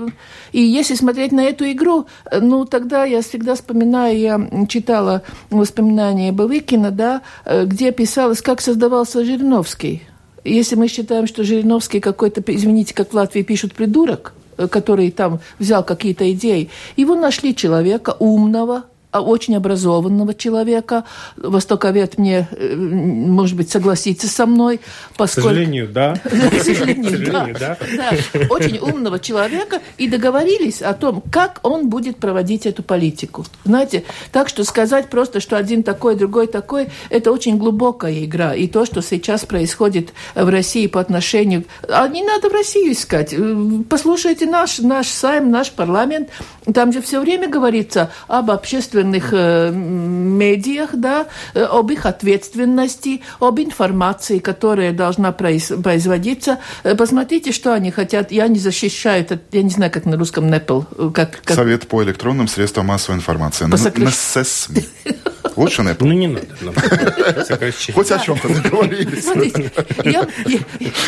[0.53, 6.36] И если смотреть на эту игру, э, ну, тогда я всегда вспоминаю, я читала воспоминания
[6.37, 10.03] Бавыкина, да, э, где писалось, как создавался Жириновский.
[10.45, 15.41] Если мы считаем, что Жириновский какой-то, извините, как в Латвии пишут, придурок, э, который там
[15.59, 18.85] взял какие-то идеи, его нашли человека умного,
[19.21, 21.05] очень образованного человека.
[21.37, 24.81] Востоковед мне, э, может быть, согласится со мной.
[25.17, 25.49] Поскольку...
[25.49, 26.15] К сожалению, да.
[26.15, 27.79] К сожалению, да.
[28.51, 29.81] Очень умного человека.
[29.99, 33.47] И договорились о том, как он будет проводить эту политику.
[33.65, 38.55] Знаете, так что сказать просто, что один такой, другой такой, это очень глубокая игра.
[38.55, 41.65] И то, что сейчас происходит в России по отношению...
[41.89, 43.35] А не надо в Россию искать.
[43.89, 46.31] Послушайте наш, наш сайм, наш парламент.
[46.73, 53.23] Там же все время говорится об общественном современных э, медиах, да, э, об их ответственности,
[53.41, 56.59] об информации, которая должна произ производиться.
[56.85, 58.33] Э, посмотрите, что они хотят.
[58.33, 61.13] Я не защищаю, это, я не знаю, как на русском NEPL.
[61.13, 61.57] Как, как...
[61.57, 63.71] Совет по электронным средствам массовой информации.
[63.71, 64.09] Посокрещ...
[64.09, 64.85] НССМИ.
[65.57, 66.07] Лучше Apple.
[66.07, 66.47] Ну, не надо.
[67.95, 69.25] Хоть о чем-то договорились.
[69.25, 69.71] Смотрите,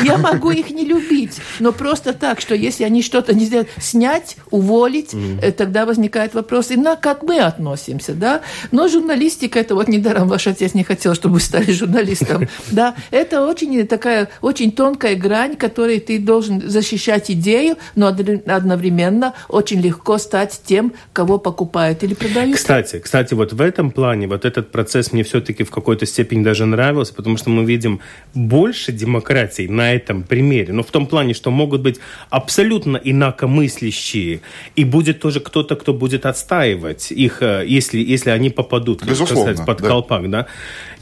[0.04, 4.36] я, могу их не любить, но просто так, что если они что-то не сделают, снять,
[4.50, 5.52] уволить, mm.
[5.52, 8.42] тогда возникает вопрос, и на как мы относимся, да?
[8.70, 12.94] Но журналистика, это вот недаром ваш отец не хотел, чтобы вы стали журналистом, да?
[13.10, 20.18] Это очень такая, очень тонкая грань, которой ты должен защищать идею, но одновременно очень легко
[20.18, 22.56] стать тем, кого покупают или продают.
[22.56, 26.66] Кстати, кстати, вот в этом плане, вот этот процесс мне все-таки в какой-то степени даже
[26.66, 28.00] нравился, потому что мы видим
[28.34, 30.72] больше демократии на этом примере.
[30.72, 31.98] Но в том плане, что могут быть
[32.30, 34.40] абсолютно инакомыслящие,
[34.76, 39.66] и будет тоже кто-то, кто будет отстаивать их, э, если, если они попадут Безусловно, сказать,
[39.66, 39.88] под да.
[39.88, 40.30] колпак.
[40.30, 40.46] Да?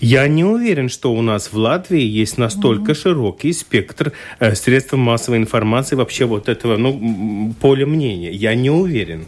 [0.01, 3.03] Я не уверен, что у нас в Латвии есть настолько mm-hmm.
[3.03, 8.31] широкий спектр э, средств массовой информации, вообще вот этого ну, поля мнения.
[8.31, 9.27] Я не уверен.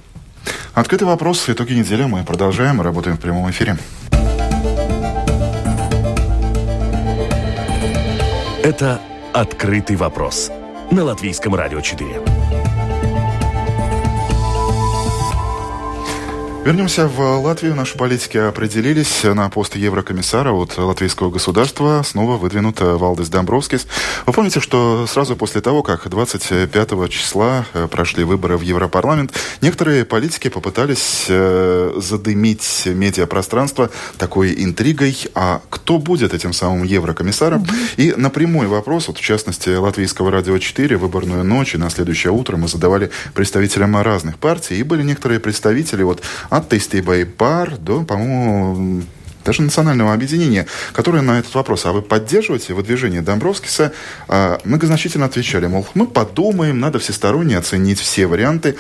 [0.74, 1.48] Открытый вопрос.
[1.48, 2.04] Итоги недели.
[2.04, 2.80] Мы продолжаем.
[2.80, 3.76] Работаем в прямом эфире.
[8.62, 9.00] Это
[9.32, 10.50] «Открытый вопрос»
[10.90, 12.27] на Латвийском радио 4.
[16.64, 17.74] Вернемся в Латвию.
[17.74, 22.02] Наши политики определились на пост еврокомиссара от латвийского государства.
[22.04, 23.86] Снова выдвинут Валдес Домбровскис.
[24.26, 30.04] Вы помните, что сразу после того, как 25 числа э, прошли выборы в Европарламент, некоторые
[30.04, 37.66] политики попытались э, задымить медиапространство такой интригой, а кто будет этим самым еврокомиссаром?
[37.96, 42.32] И на прямой вопрос, вот в частности, Латвийского радио 4, выборную ночь и на следующее
[42.32, 49.02] утро мы задавали представителям разных партий, и были некоторые представители вот attīstībai par, до, по-моему,
[49.48, 53.92] даже национального объединения, которое на этот вопрос, а вы поддерживаете выдвижение Домбровскиса,
[54.28, 58.76] а, многозначительно отвечали, мол, мы подумаем, надо всесторонне оценить все варианты.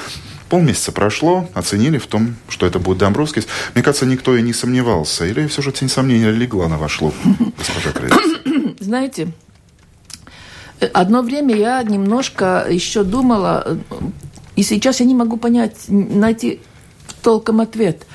[0.50, 3.46] Полмесяца прошло, оценили в том, что это будет Домбровскис.
[3.74, 5.26] Мне кажется, никто и не сомневался.
[5.26, 7.14] Или все же тень сомнения легла на ваш лоб,
[7.56, 8.12] госпожа Крейс?
[8.80, 9.28] Знаете,
[10.92, 13.78] одно время я немножко еще думала,
[14.56, 16.60] и сейчас я не могу понять, найти
[17.22, 18.06] толком ответ.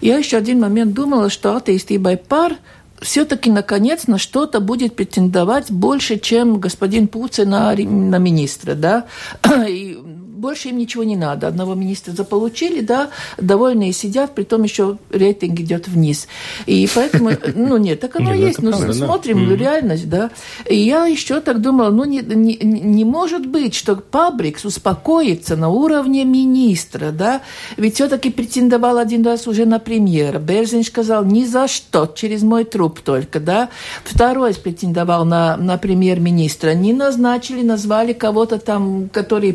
[0.00, 2.56] Я еще один момент думала, что атеистибай пар
[3.02, 9.06] все-таки, наконец, на что-то будет претендовать больше, чем господин Пуцин на, на министра, да,
[9.68, 9.98] и
[10.42, 11.46] больше им ничего не надо.
[11.46, 16.26] Одного министра заполучили, да, довольные сидят, при том еще рейтинг идет вниз.
[16.66, 18.60] И поэтому, ну нет, так оно есть.
[18.60, 20.30] Ну, смотрим реальность, да.
[20.68, 25.68] И я еще так думала, ну не, не, не может быть, что Пабрикс успокоится на
[25.68, 27.42] уровне министра, да,
[27.76, 30.40] ведь все-таки претендовал один раз уже на премьера.
[30.40, 33.68] Берзин сказал, ни за что, через мой труп только, да.
[34.02, 36.74] Второй претендовал на, на премьер-министра.
[36.74, 39.52] Не назначили, назвали кого-то там, которые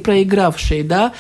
[0.78, 1.14] проигравшие, да.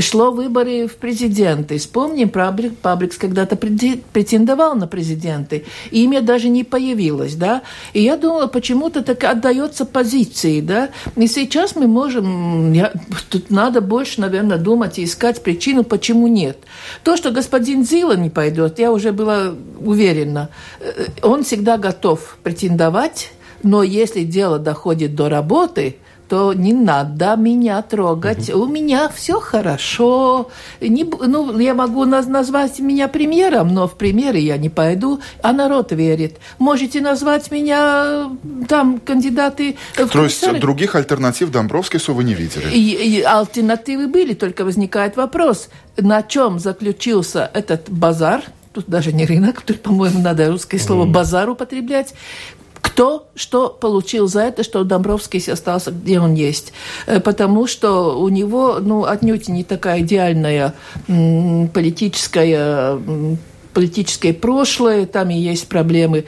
[0.00, 1.78] Шло выборы в президенты.
[1.78, 5.64] Вспомним, Пабрикс, Пабрикс когда-то претендовал на президенты.
[5.90, 7.62] Имя даже не появилось, да.
[7.92, 10.90] И я думала, почему-то так отдается позиции, да.
[11.16, 12.92] И сейчас мы можем, я,
[13.28, 16.58] тут надо больше, наверное, думать и искать причину, почему нет.
[17.02, 20.48] То, что господин Зила не пойдет, я уже была уверена.
[20.80, 25.96] Э, он всегда готов претендовать, но если дело доходит до работы–
[26.30, 28.50] то не надо меня трогать.
[28.50, 28.62] Угу.
[28.62, 30.48] У меня все хорошо.
[30.80, 35.52] Не, ну, я могу наз, назвать меня премьером, но в премьеры я не пойду, а
[35.52, 36.38] народ верит.
[36.60, 38.30] Можете назвать меня
[38.68, 42.70] там кандидаты в То есть других альтернатив Домбровскису вы не видели?
[42.72, 49.26] И, и альтернативы были, только возникает вопрос, на чем заключился этот базар, тут даже не
[49.26, 52.14] рынок, тут, по-моему, надо русское слово «базар» употреблять,
[52.80, 56.72] кто что получил за это, что Домбровский остался, где он есть.
[57.06, 60.74] Э, потому что у него ну, отнюдь не такая идеальная
[61.06, 62.98] политическая
[63.72, 66.24] политическое прошлое, там и есть проблемы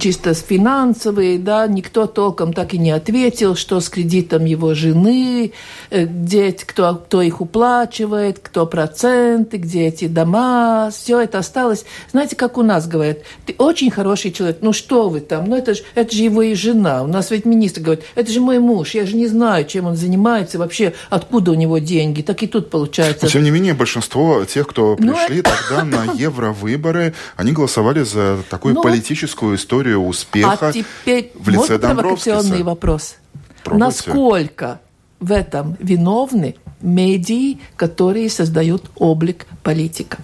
[0.00, 5.52] чисто с финансовые, да, никто толком так и не ответил, что с кредитом его жены,
[5.90, 11.84] э, где кто, кто их уплачивает, кто проценты, где эти дома, все это осталось.
[12.10, 15.74] Знаете, как у нас говорят, ты очень хороший человек, ну что вы там, ну это
[15.74, 17.02] же, это же его и жена.
[17.02, 19.96] У нас ведь министр говорит, это же мой муж, я же не знаю, чем он
[19.96, 22.22] занимается, вообще откуда у него деньги.
[22.22, 23.26] Так и тут получается.
[23.26, 27.52] Но, тем не менее, большинство тех, кто ну, пришли ну, тогда на евровыборы, выборы, они
[27.52, 32.64] голосовали за такую ну, политическую историю успеха а теперь в лице Домбровскиса.
[32.64, 33.16] вопрос.
[33.64, 33.84] Пробуйте.
[33.84, 34.80] Насколько
[35.18, 40.18] в этом виновны медии, которые создают облик политика?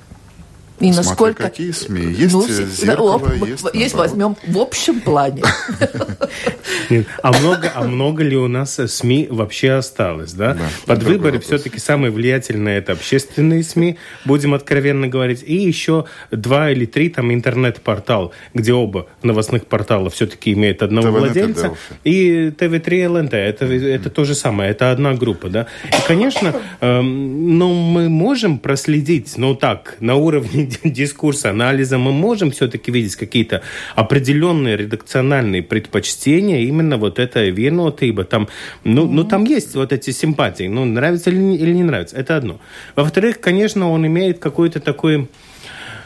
[0.83, 1.43] И Смотри, насколько...
[1.45, 2.13] какие СМИ.
[2.13, 3.65] Есть ну, зеркало, ну, есть...
[3.73, 5.43] Есть возьмем в общем плане.
[7.23, 10.55] а, много, а много ли у нас СМИ вообще осталось, да?
[10.55, 16.73] да Под выборы все-таки самые влиятельные это общественные СМИ, будем откровенно говорить, и еще два
[16.73, 23.09] или три там интернет-портал, где оба новостных портала все-таки имеют одного ТВ владельца, и ТВ3
[23.09, 25.69] ЛНТ, это, это то же самое, это одна группа, да?
[25.87, 32.51] И, конечно, э, ну, мы можем проследить, ну так, на уровне дискурса, анализа, мы можем
[32.51, 33.63] все-таки видеть какие-то
[33.95, 38.49] определенные редакциональные предпочтения именно вот это вино, ибо там,
[38.85, 42.37] ну, ну, там есть вот эти симпатии, ну, нравится или не, или не нравится, это
[42.37, 42.61] одно.
[42.97, 45.29] Во-вторых, конечно, он имеет какой-то такой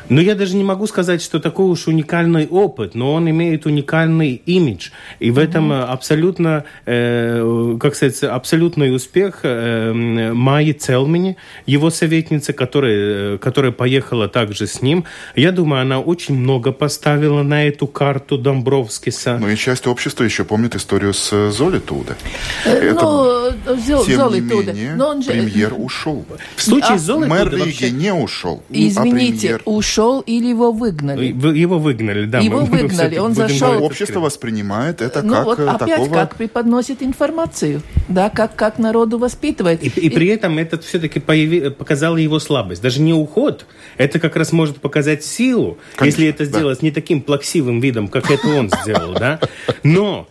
[0.08, 4.40] ну, я даже не могу сказать, что такой уж уникальный опыт, но он имеет уникальный
[4.46, 4.90] имидж.
[5.18, 5.84] И в этом mm-hmm.
[5.84, 9.92] абсолютно, э, как сказать, абсолютный успех э,
[10.32, 15.04] Майи Целмини, его советница, которая, э, которая поехала также с ним.
[15.34, 19.38] Я думаю, она очень много поставила на эту карту Домбровскиса.
[19.40, 22.14] Ну и часть общества еще помнит историю с Золи Туда.
[22.64, 24.72] Э, Это, ну, тем Золи не Туда.
[24.72, 25.30] менее, но он же...
[25.30, 26.24] премьер ушел.
[26.54, 27.90] В случае а, Золи Мэр Риги вообще...
[27.90, 29.62] не ушел, Извините, а премьер...
[29.64, 31.26] ушел ушел или его выгнали?
[31.26, 32.40] Его выгнали, да.
[32.40, 33.82] Его мы, выгнали, он зашел.
[33.82, 36.14] Общество воспринимает это ну, как вот опять такого...
[36.14, 39.82] как преподносит информацию, да, как, как народу воспитывает.
[39.82, 41.70] И, и, и при этом это все-таки появи...
[41.70, 42.82] показало его слабость.
[42.82, 46.86] Даже не уход, это как раз может показать силу, Конечно, если это сделать да.
[46.86, 49.40] не таким плаксивым видом, как это он сделал, да.
[49.82, 50.28] Но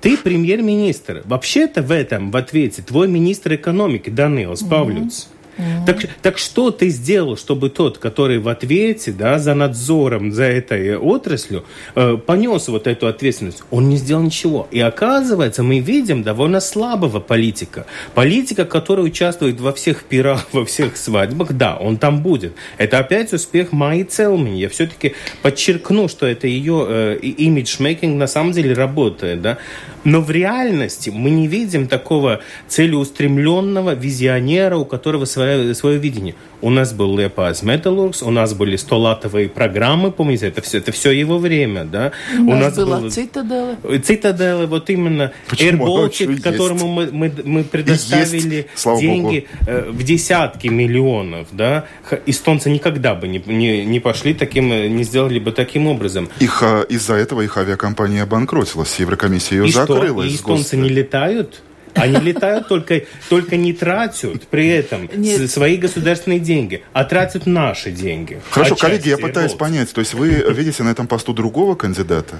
[0.00, 1.22] ты премьер-министр.
[1.24, 5.24] Вообще-то в этом, в ответе, твой министр экономики Данилос Павлюц.
[5.24, 5.37] Mm-hmm.
[5.86, 10.96] Так, так что ты сделал, чтобы тот, который в ответе да, за надзором за этой
[10.96, 13.62] отраслью, э, понес вот эту ответственность?
[13.70, 14.68] Он не сделал ничего.
[14.70, 17.86] И оказывается, мы видим довольно слабого политика.
[18.14, 22.54] Политика, который участвует во всех пирах, во всех свадьбах, да, он там будет.
[22.76, 24.54] Это опять успех Майи Целмин.
[24.54, 29.42] Я все-таки подчеркну, что это ее э, имидж-мейкинг на самом деле работает.
[29.42, 29.58] Да?
[30.04, 36.34] Но в реальности мы не видим такого целеустремленного визионера, у которого свое, свое видение.
[36.60, 41.12] У нас был Лепаз Металлургс, у нас были столатовые программы, помните, это все, это все
[41.12, 42.12] его время, да?
[42.36, 43.10] У, у нас, нас была был...
[43.10, 43.76] Цитадела.
[44.02, 49.70] Цитадела, вот именно Air которому мы, мы, мы предоставили есть, деньги Богу.
[49.70, 51.84] Э, в десятки миллионов, да?
[52.26, 56.28] Эстонцы никогда бы не, не, не пошли таким, не сделали бы таким образом.
[56.40, 60.24] Их, а, из-за этого их авиакомпания обанкротилась, Еврокомиссия ее И закрыла.
[60.24, 60.32] Что?
[60.32, 61.62] И эстонцы не летают?
[61.94, 65.50] Они летают только, только не тратят при этом Нет.
[65.50, 68.40] свои государственные деньги, а тратят наши деньги.
[68.50, 72.36] Хорошо, коллеги, я пытаюсь понять, то есть вы видите на этом посту другого кандидата?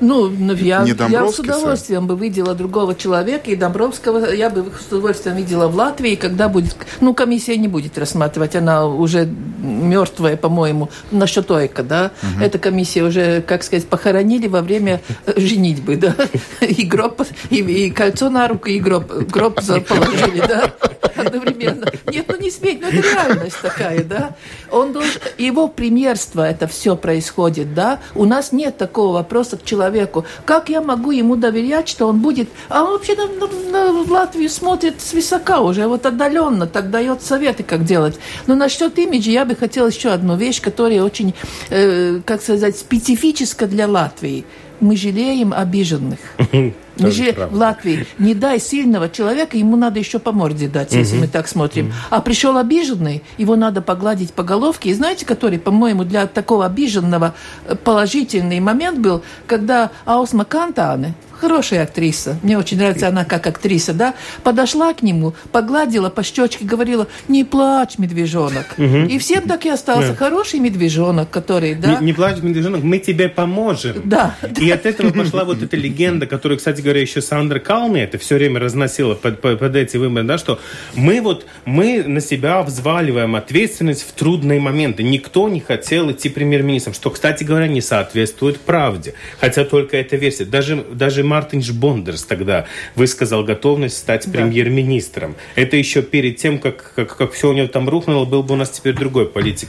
[0.00, 4.86] Ну, ну я, я с удовольствием бы видела другого человека, и Домбровского я бы с
[4.86, 6.76] удовольствием видела в Латвии, когда будет...
[7.00, 9.28] Ну, комиссия не будет рассматривать, она уже
[9.60, 12.12] мертвая, по-моему, насчет ОЭКа, да?
[12.22, 12.44] Угу.
[12.44, 15.00] Эта комиссия уже, как сказать, похоронили во время
[15.36, 16.14] женитьбы, да?
[16.60, 20.72] И гроб, и, и кольцо на руку, и гроб, гроб положили, да?
[21.16, 21.90] Одновременно.
[22.06, 24.36] Нет, ну не сметь, ну это реальность такая, да?
[24.70, 25.20] Он должен...
[25.36, 28.00] Его примерство это все происходит, да?
[28.14, 30.24] У нас нет такого вопроса к человеку.
[30.44, 32.48] Как я могу ему доверять, что он будет...
[32.68, 37.62] А он вообще на, на, на Латвию смотрит свысока уже, вот отдаленно, так дает советы,
[37.62, 38.18] как делать.
[38.46, 41.34] Но насчет имиджа я бы хотела еще одну вещь, которая очень,
[41.70, 44.44] э, как сказать, специфическая для Латвии.
[44.80, 46.20] Мы жалеем обиженных.
[46.98, 51.18] Мы же в Латвии не дай сильного человека, ему надо еще по морде дать, если
[51.18, 51.92] мы так смотрим.
[52.10, 54.90] А пришел обиженный, его надо погладить по головке.
[54.90, 57.34] И знаете, который, по-моему, для такого обиженного
[57.66, 63.92] э, положительный момент был, когда Аусма Кантане, хорошая актриса, мне очень нравится она как актриса,
[63.92, 68.66] да, подошла к нему, погладила по щечке, говорила, не плачь, медвежонок.
[68.76, 69.06] Угу.
[69.08, 70.08] И всем так и остался.
[70.08, 70.14] Да.
[70.14, 71.98] Хороший медвежонок, который, да.
[72.00, 74.02] Не, не плачь, медвежонок, мы тебе поможем.
[74.04, 74.36] Да.
[74.58, 78.36] И от этого пошла вот эта легенда, которую, кстати говоря, еще Сандра Калми это все
[78.36, 80.58] время разносила под, под, под эти выборы, да, что
[80.94, 85.02] мы вот, мы на себя взваливаем ответственность в трудные моменты.
[85.02, 89.14] Никто не хотел идти премьер-министром, что, кстати говоря, не соответствует правде.
[89.38, 90.44] Хотя только эта версия.
[90.44, 94.32] Даже, даже Мартинш Бондерс тогда высказал готовность стать да.
[94.38, 95.36] премьер-министром.
[95.54, 98.56] Это еще перед тем, как, как, как все у него там рухнуло, был бы у
[98.56, 99.68] нас теперь другой политик,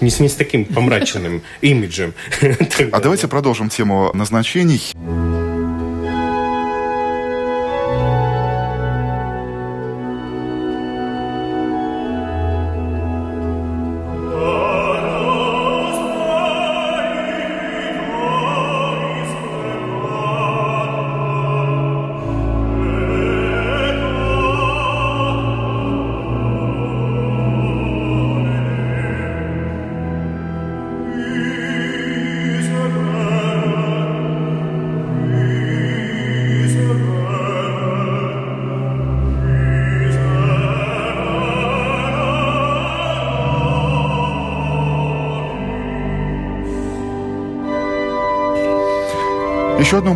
[0.00, 2.14] не с, не с таким помраченным имиджем.
[2.92, 5.41] А давайте продолжим тему назначений.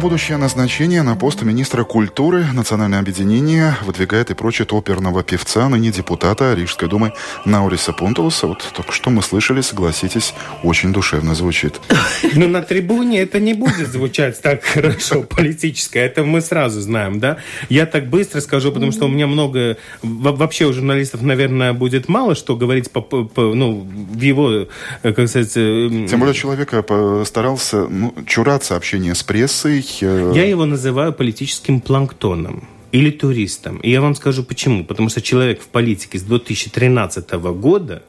[0.06, 6.54] Будущее назначение на пост министра культуры Национальное объединение выдвигает и прочит оперного певца, ныне депутата
[6.54, 7.12] Рижской думы
[7.44, 8.46] Науриса Пунтулуса.
[8.46, 10.32] Вот только что мы слышали, согласитесь,
[10.62, 11.80] очень душевно звучит.
[12.34, 16.04] Но на трибуне это не будет звучать так хорошо политическое.
[16.04, 17.38] Это мы сразу знаем, да?
[17.68, 19.76] Я так быстро скажу, потому что у меня много...
[20.02, 23.84] Вообще у журналистов, наверное, будет мало что говорить по, по, ну,
[24.16, 24.66] в его, э,
[25.02, 25.52] как сказать...
[25.56, 26.72] Э, Тем более человек
[27.26, 29.84] старался ну, чураться общения с прессой.
[30.00, 33.78] Э, я его называю политическим планктоном или туристом.
[33.78, 34.84] И я вам скажу почему.
[34.84, 38.02] Потому что человек в политике с 2013 года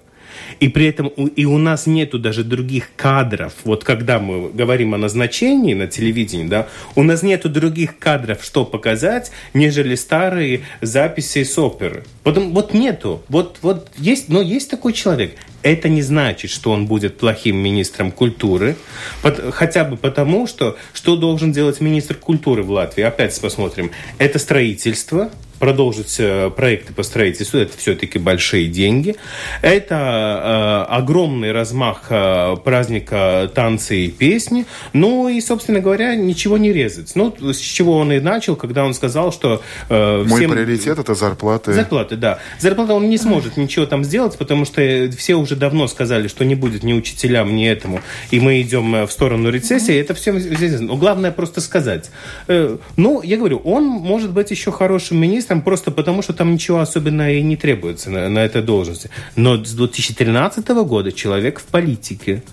[0.59, 3.53] и при этом и у нас нету даже других кадров.
[3.63, 8.65] Вот когда мы говорим о назначении на телевидении, да, у нас нету других кадров, что
[8.65, 12.03] показать, нежели старые записи с оперы.
[12.23, 13.23] Потом, вот нету.
[13.29, 15.35] Вот, вот есть, но есть такой человек.
[15.63, 18.75] Это не значит, что он будет плохим министром культуры,
[19.51, 23.03] хотя бы потому, что что должен делать министр культуры в Латвии?
[23.03, 23.91] Опять посмотрим.
[24.17, 27.59] Это строительство, продолжить э, проекты по строительству.
[27.59, 29.15] Это все-таки большие деньги.
[29.61, 34.65] Это э, огромный размах э, праздника танцы и песни.
[34.93, 37.11] Ну и, собственно говоря, ничего не резать.
[37.15, 39.61] Ну, с чего он и начал, когда он сказал, что...
[39.89, 40.37] Э, всем...
[40.37, 41.73] Мой приоритет– это зарплаты.
[41.73, 42.39] Зарплаты, да.
[42.59, 46.55] Зарплата он не сможет ничего там сделать, потому что все уже давно сказали, что не
[46.55, 48.01] будет ни учителям, ни этому.
[48.31, 49.95] И мы идем э, в сторону рецессии.
[49.95, 50.79] Это все здесь.
[50.79, 52.11] Но главное просто сказать.
[52.47, 56.53] Э, ну, я говорю, он может быть еще хорошим министром, министром просто потому, что там
[56.53, 59.09] ничего особенного и не требуется на, на этой должности.
[59.35, 62.43] Но с 2013 года человек в политике.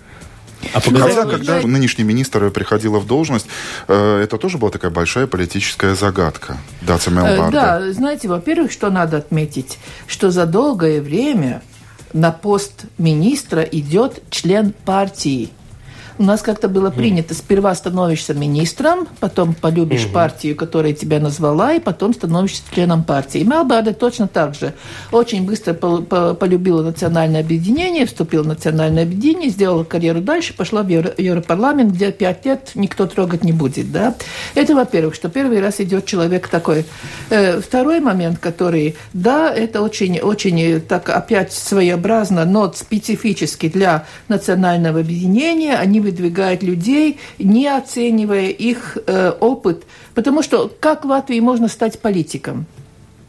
[0.73, 3.47] А Хотя, когда нынешний министр приходила в должность,
[3.87, 6.57] э, это тоже была такая большая политическая загадка.
[6.81, 6.97] Да,
[7.29, 9.77] э, Да, знаете, во-первых, что надо отметить,
[10.07, 11.61] что за долгое время
[12.13, 15.49] на пост министра идет член партии.
[16.17, 21.79] У нас как-то было принято, сперва становишься министром, потом полюбишь партию, которая тебя назвала, и
[21.79, 23.41] потом становишься членом партии.
[23.41, 24.73] И Мелбарда точно так же.
[25.11, 31.13] Очень быстро полюбила национальное объединение, вступила в национальное объединение, сделала карьеру дальше, пошла в Евро
[31.17, 33.91] Европарламент, где пять лет никто трогать не будет.
[33.91, 34.15] Да?
[34.53, 36.85] Это, во-первых, что первый раз идет человек такой.
[37.29, 45.01] Э, второй момент, который, да, это очень, очень так опять своеобразно, но специфически для национального
[45.01, 45.75] объединения.
[45.75, 49.83] Они выдвигают людей, не оценивая их э, опыт.
[50.13, 52.65] Потому что как в Латвии можно стать политиком?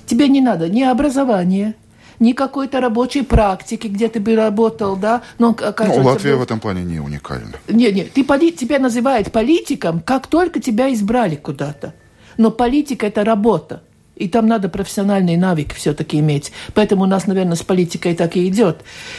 [0.07, 1.75] Тебе не надо ни образования,
[2.21, 5.23] ни какой-то рабочей практики, где ты бы работал, да.
[5.39, 6.41] Но, ну, Латвия был...
[6.41, 7.55] в этом плане не уникальна.
[7.69, 8.53] Нет, нет, ты, поли...
[8.53, 11.95] тебя называют политиком, как только тебя избрали куда-то.
[12.37, 13.83] Но политика– это работа.
[14.17, 16.51] И там надо профессиональный навык все-таки иметь.
[16.75, 18.79] Поэтому у нас, наверное, с политикой так и идет.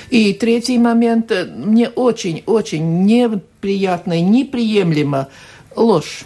[0.10, 1.32] И третий момент.
[1.56, 5.28] Мне очень-очень неприятно и неприемлемо
[5.76, 6.26] ложь.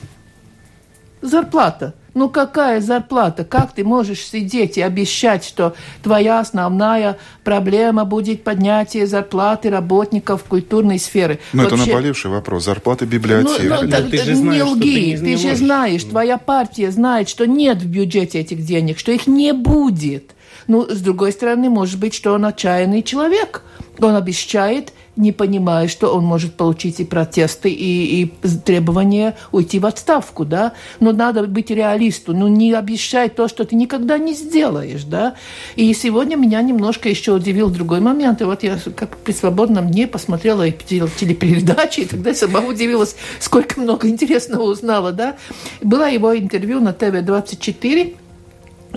[1.22, 1.93] Зарплата.
[2.14, 3.45] Ну какая зарплата?
[3.45, 10.99] Как ты можешь сидеть и обещать, что твоя основная проблема будет поднятие зарплаты работников культурной
[10.99, 11.39] сферы?
[11.53, 12.66] Ну это наболевший вопрос.
[12.66, 13.70] Зарплаты библиотек.
[13.70, 14.82] Ну, ну, так, ты же знаешь, не лги.
[14.82, 19.14] Ты, не ты же знаешь, твоя партия знает, что нет в бюджете этих денег, что
[19.14, 20.32] их не будет.
[20.68, 23.64] Ну, с другой стороны, может быть, что он отчаянный человек.
[23.99, 28.34] Он обещает не понимая, что он может получить и протесты, и, и
[28.66, 30.74] требования уйти в отставку, да.
[30.99, 35.36] Но надо быть реалисту, ну не обещай то, что ты никогда не сделаешь, да.
[35.76, 38.41] И сегодня меня немножко еще удивил другой момент.
[38.41, 44.07] И вот я как при свободном дне посмотрела телепередачи, и тогда сама удивилась, сколько много
[44.07, 45.36] интересного узнала, да.
[45.82, 48.16] Было его интервью на ТВ-24,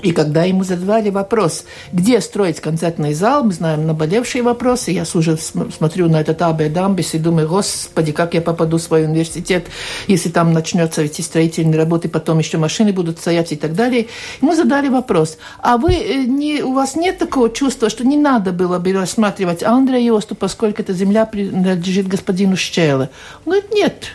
[0.02, 5.36] и когда ему задавали вопрос, где строить концертный зал, мы знаем наболевшие вопросы, я уже
[5.36, 9.66] смотрю на этот АБ Дамбис и думаю, господи, как я попаду в свой университет,
[10.08, 14.08] если там начнется эти строительные работы, потом еще машины будут стоять и так далее.
[14.42, 18.52] Ему задали вопрос, а вы, э, не, у вас нет такого чувства, что не надо
[18.52, 23.10] было бы рассматривать Андрея Йосту, поскольку эта земля принадлежит господину Щеле?
[23.44, 24.12] Он говорит, нет,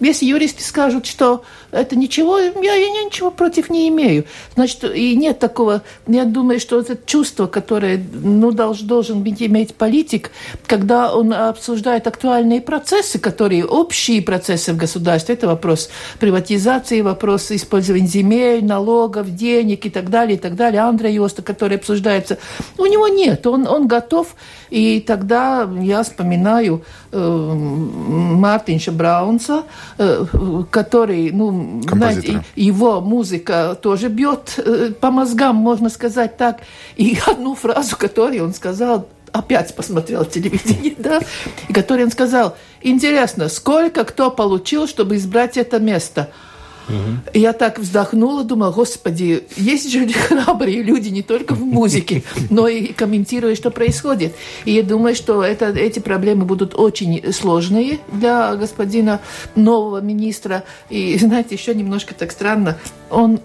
[0.00, 4.24] если юристы скажут, что это ничего, я, я ничего против не имею.
[4.54, 10.30] Значит, и нет такого, я думаю, что это чувство, которое ну, должен, должен иметь политик,
[10.66, 15.88] когда он обсуждает актуальные процессы, которые общие процессы в государстве, это вопрос
[16.20, 20.82] приватизации, вопрос использования земель, налогов, денег и так далее, и так далее.
[20.82, 22.38] Андрей Йоста, который обсуждается,
[22.78, 24.34] у него нет, он, он готов,
[24.70, 29.64] и тогда я вспоминаю э, Мартинша Браунса,
[29.98, 30.24] Э,
[30.70, 31.50] который, ну,
[31.88, 36.60] знаете, его музыка тоже бьет э, по мозгам, можно сказать так.
[36.96, 41.20] И одну фразу, которую он сказал, опять посмотрел телевидение, да,
[41.68, 46.30] и который он сказал, интересно, сколько кто получил, чтобы избрать это место–
[46.88, 47.38] Угу.
[47.38, 52.92] Я так вздохнула, думала, господи, есть же храбрые люди не только в музыке, но и
[52.92, 54.34] комментируя, что происходит.
[54.64, 59.20] И я думаю, что это, эти проблемы будут очень сложные для господина
[59.54, 60.64] нового министра.
[60.90, 62.78] И, знаете, еще немножко так странно,
[63.10, 63.40] он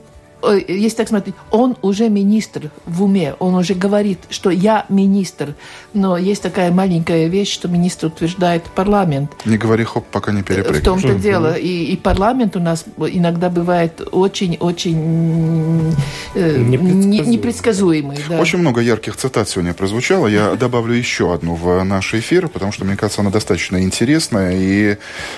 [0.67, 5.55] если так смотреть, он уже министр в уме, он уже говорит, что я министр,
[5.93, 9.31] но есть такая маленькая вещь, что министр утверждает парламент.
[9.45, 10.81] Не говори хоп, пока не перепрыгнешь.
[10.81, 11.19] В том-то mm-hmm.
[11.19, 11.53] дело.
[11.57, 15.93] И, и парламент у нас иногда бывает очень-очень
[16.35, 18.19] э, непредсказуемый.
[18.29, 18.39] Да.
[18.39, 20.27] Очень много ярких цитат сегодня прозвучало.
[20.27, 24.55] Я добавлю еще одну в наш эфир, потому что, мне кажется, она достаточно интересная.
[24.55, 24.97] И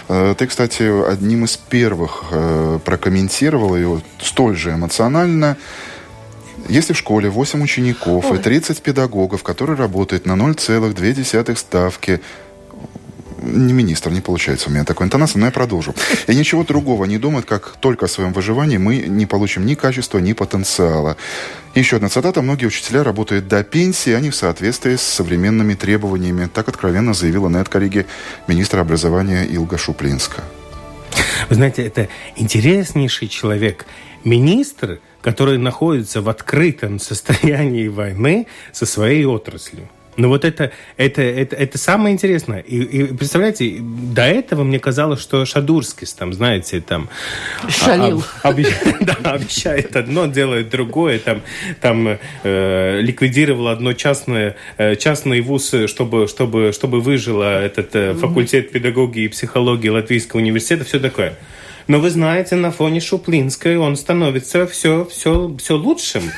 [0.10, 5.58] э, ты, кстати, одним из первых э, прокомментировал ее столь же эмоционально эмоционально.
[6.68, 8.38] Если в школе 8 учеников Ой.
[8.38, 12.20] и 30 педагогов, которые работают на 0,2 ставки,
[13.42, 15.96] не министр, не получается у меня такой интонация, но я продолжу.
[16.28, 20.20] И ничего другого не думают, как только о своем выживании мы не получим ни качества,
[20.20, 21.16] ни потенциала.
[21.76, 22.42] Еще одна цитата.
[22.42, 26.50] Многие учителя работают до пенсии, а не в соответствии с современными требованиями.
[26.54, 28.06] Так откровенно заявила на этой коллеге
[28.48, 30.44] министра образования Илга Шуплинска.
[31.50, 33.86] Вы знаете, это интереснейший человек–
[34.24, 39.88] министр, который находится в открытом состоянии войны со своей отраслью.
[40.20, 42.60] Ну вот это, это, это, это самое интересное.
[42.60, 47.08] И, и представляете, до этого мне казалось, что Шадурскис, там, знаете, там...
[47.70, 48.22] Шалил.
[48.44, 48.58] А, об,
[49.00, 51.20] да, обещает одно, делает другое.
[51.20, 51.42] Там,
[51.80, 58.72] там э, ликвидировал одно частное, э, частный вуз, чтобы, чтобы, чтобы выжило этот э, факультет
[58.72, 60.84] педагогии и психологии Латвийского университета.
[60.84, 61.38] Все такое.
[61.90, 66.22] Но вы знаете, на фоне Шуплинской он становится все, все, все лучшим.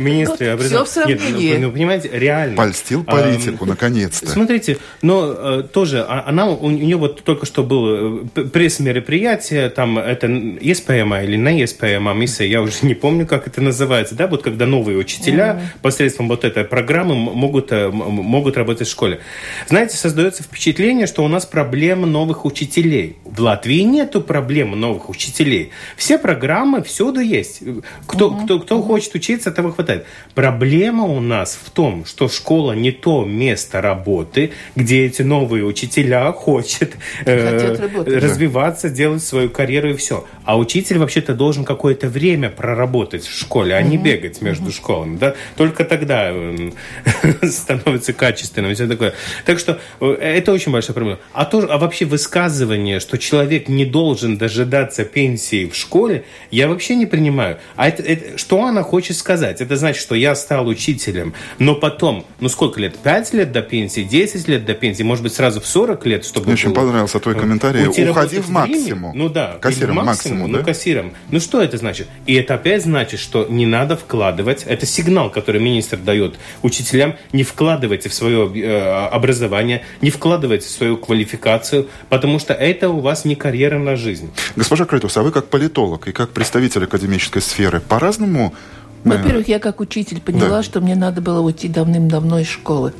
[0.00, 0.84] Министр образования.
[0.86, 1.56] Все сравнении.
[1.58, 2.56] Ну, понимаете, реально.
[2.56, 4.26] Польстил политику, наконец-то.
[4.26, 9.98] Смотрите, но э, тоже, а, она, у нее вот только что было э, пресс-мероприятие, там
[9.98, 14.42] это ЕСПМА или не ЕСПМА миссия, я уже не помню, как это называется, да, вот
[14.42, 19.20] когда новые учителя посредством вот этой программы могут, э, могут работать в школе.
[19.68, 23.18] Знаете, создается впечатление, что у нас проблема новых учителей.
[23.26, 25.70] В Латвии нету проблемы новых учителей.
[25.96, 27.62] Все программы всюду есть.
[28.06, 28.44] Кто, угу.
[28.44, 28.86] кто, кто угу.
[28.86, 30.06] хочет учиться, того хватает.
[30.34, 36.32] Проблема у нас в том, что школа не то место работы, где эти новые учителя
[36.32, 36.90] хотят
[37.24, 40.24] э, развиваться, делать свою карьеру и все.
[40.46, 45.18] А учитель вообще-то должен какое-то время проработать в школе, а не бегать между школами.
[45.18, 45.34] Да?
[45.56, 46.32] Только тогда
[47.42, 49.14] становится качественным и все такое.
[49.44, 51.18] Так что э, это очень большая проблема.
[51.32, 56.94] А, то, а вообще высказывание, что человек не должен дожидаться пенсии в школе, я вообще
[56.94, 57.58] не принимаю.
[57.74, 59.60] А это, это, что она хочет сказать?
[59.60, 62.96] Это значит, что я стал учителем, но потом, ну сколько лет?
[62.96, 66.46] 5 лет до пенсии, 10 лет до пенсии, может быть, сразу в 40 лет, чтобы...
[66.46, 67.86] Мне очень понравился твой комментарий.
[67.86, 69.18] Уходи в максимум.
[69.18, 69.58] Ну да.
[69.60, 70.58] Кассиром максимум, максимум ну, да?
[70.58, 71.12] Ну, кассиром.
[71.30, 72.08] Ну что это значит?
[72.26, 77.42] И это опять значит, что не надо вкладывать, это сигнал, который министр дает учителям, не
[77.42, 83.24] вкладывайте в свое э, образование, не вкладывайте в свою квалификацию, потому что это у вас
[83.24, 84.30] не карьера на жизнь.
[84.56, 88.54] Госпожа Крейтус, а вы как политолог и как представитель академической сферы по-разному
[89.04, 90.62] во-первых, я как учитель поняла, да.
[90.62, 92.92] что мне надо было уйти давным-давно из школы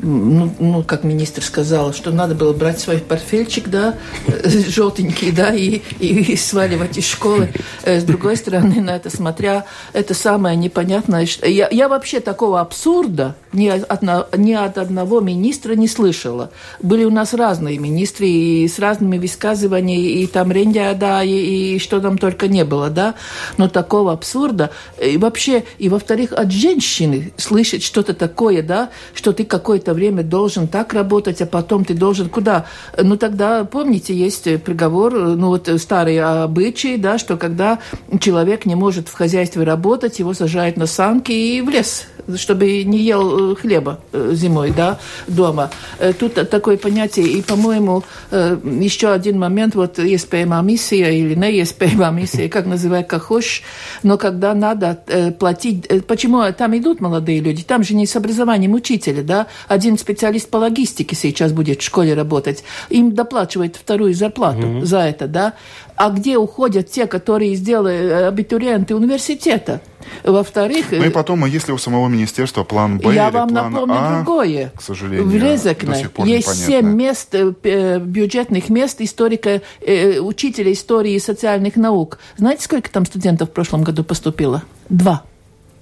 [0.00, 3.94] ну, ну, как министр сказал, что надо было брать свой портфельчик, да,
[4.68, 7.50] желтенький, да, и, и сваливать из школы.
[7.82, 11.26] Э, с другой стороны, на это смотря, это самое непонятное.
[11.42, 14.02] Я, я вообще такого абсурда ни от,
[14.36, 16.50] ни от одного министра не слышала.
[16.80, 21.78] Были у нас разные министры и с разными высказываниями, и там Рендя, да, и, и
[21.78, 23.14] что там только не было, да,
[23.56, 24.70] но такого абсурда.
[25.02, 30.68] И вообще, и во-вторых, от женщины слышать что-то такое, да, что ты какое-то время должен
[30.68, 32.66] так работать, а потом ты должен куда?
[32.96, 37.78] Ну, тогда, помните, есть приговор, ну, вот старые обычаи, да, что когда
[38.20, 42.98] человек не может в хозяйстве работать, его сажают на санки и в лес чтобы не
[42.98, 45.70] ел хлеба э, зимой, да, дома.
[45.98, 47.26] Э, тут такое понятие.
[47.28, 52.66] И, по-моему, еще один момент, вот есть ЕСПМА миссия или не есть ЕСПМА миссия, как
[52.66, 53.62] называть, как хочешь,
[54.02, 54.98] но когда надо
[55.38, 55.86] платить...
[56.06, 57.62] Почему там идут молодые люди?
[57.62, 59.46] Там же не с образованием учителя, да?
[59.68, 62.64] Один специалист по логистике сейчас будет в школе работать.
[62.88, 64.84] Им доплачивают вторую зарплату mm-hmm.
[64.84, 65.52] за это, да?
[65.96, 69.80] А где уходят те, которые сделали абитуриенты университета?
[70.24, 70.86] Во-вторых...
[70.90, 73.96] Ну и потом, а если у самого министерства план Б Я или вам план напомню
[73.96, 74.72] а, другое.
[74.76, 81.18] К сожалению, в Резекне есть семь мест, э, бюджетных мест историка, э, учителя истории и
[81.18, 82.18] социальных наук.
[82.36, 84.62] Знаете, сколько там студентов в прошлом году поступило?
[84.88, 85.22] Два.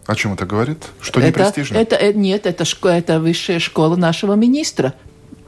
[0.07, 0.79] О чем это говорит?
[1.01, 1.77] Что это, не престижно?
[1.79, 4.95] Это, нет, это, это высшая школа нашего министра.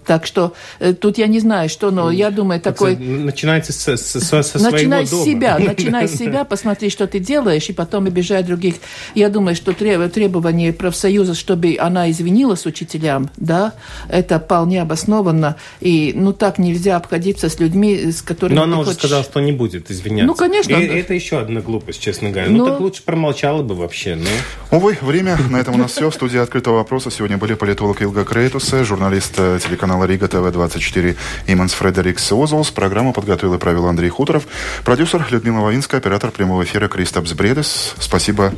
[0.06, 2.96] Так что э, тут я не знаю, что, но я думаю, такой...
[2.96, 7.68] Начинайте со, со, со начинай своего с себя, начинай с себя, посмотри, что ты делаешь,
[7.68, 8.76] и потом обижай других.
[9.14, 13.74] Я думаю, что требование профсоюза, чтобы она извинилась учителям, да,
[14.08, 15.56] это вполне обоснованно.
[15.80, 19.00] И, ну, так нельзя обходиться с людьми, с которыми Но она уже хочешь...
[19.00, 20.26] сказала, что не будет извиняться.
[20.26, 20.76] Ну, конечно.
[20.76, 22.48] И это еще одна глупость, честно говоря.
[22.48, 22.58] Но...
[22.58, 24.28] Ну, так лучше промолчала бы вообще, ну.
[24.70, 25.36] Увы, время.
[25.50, 26.10] На этом у нас все.
[26.10, 31.16] В студии «Открытого вопроса» сегодня были политолог Илга Крейтуса, журналист э, телеканала телеканала Рига ТВ-24
[31.46, 32.70] Иманс Фредерикс Озолс.
[32.70, 34.46] Программу подготовил и провел Андрей Хуторов.
[34.84, 37.94] Продюсер Людмила Вавинская, оператор прямого эфира Кристопс Бредес.
[37.98, 38.52] Спасибо,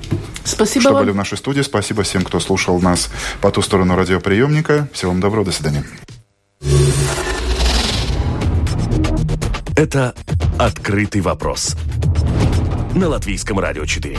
[0.45, 1.03] Спасибо что вам.
[1.03, 1.63] были в нашей студии.
[1.63, 3.11] Спасибо всем, кто слушал нас
[3.41, 4.89] по ту сторону радиоприемника.
[4.93, 5.47] Всего вам доброго.
[5.47, 5.85] До свидания.
[9.77, 10.15] Это
[10.59, 11.77] «Открытый вопрос»
[12.95, 14.19] на Латвийском радио 4.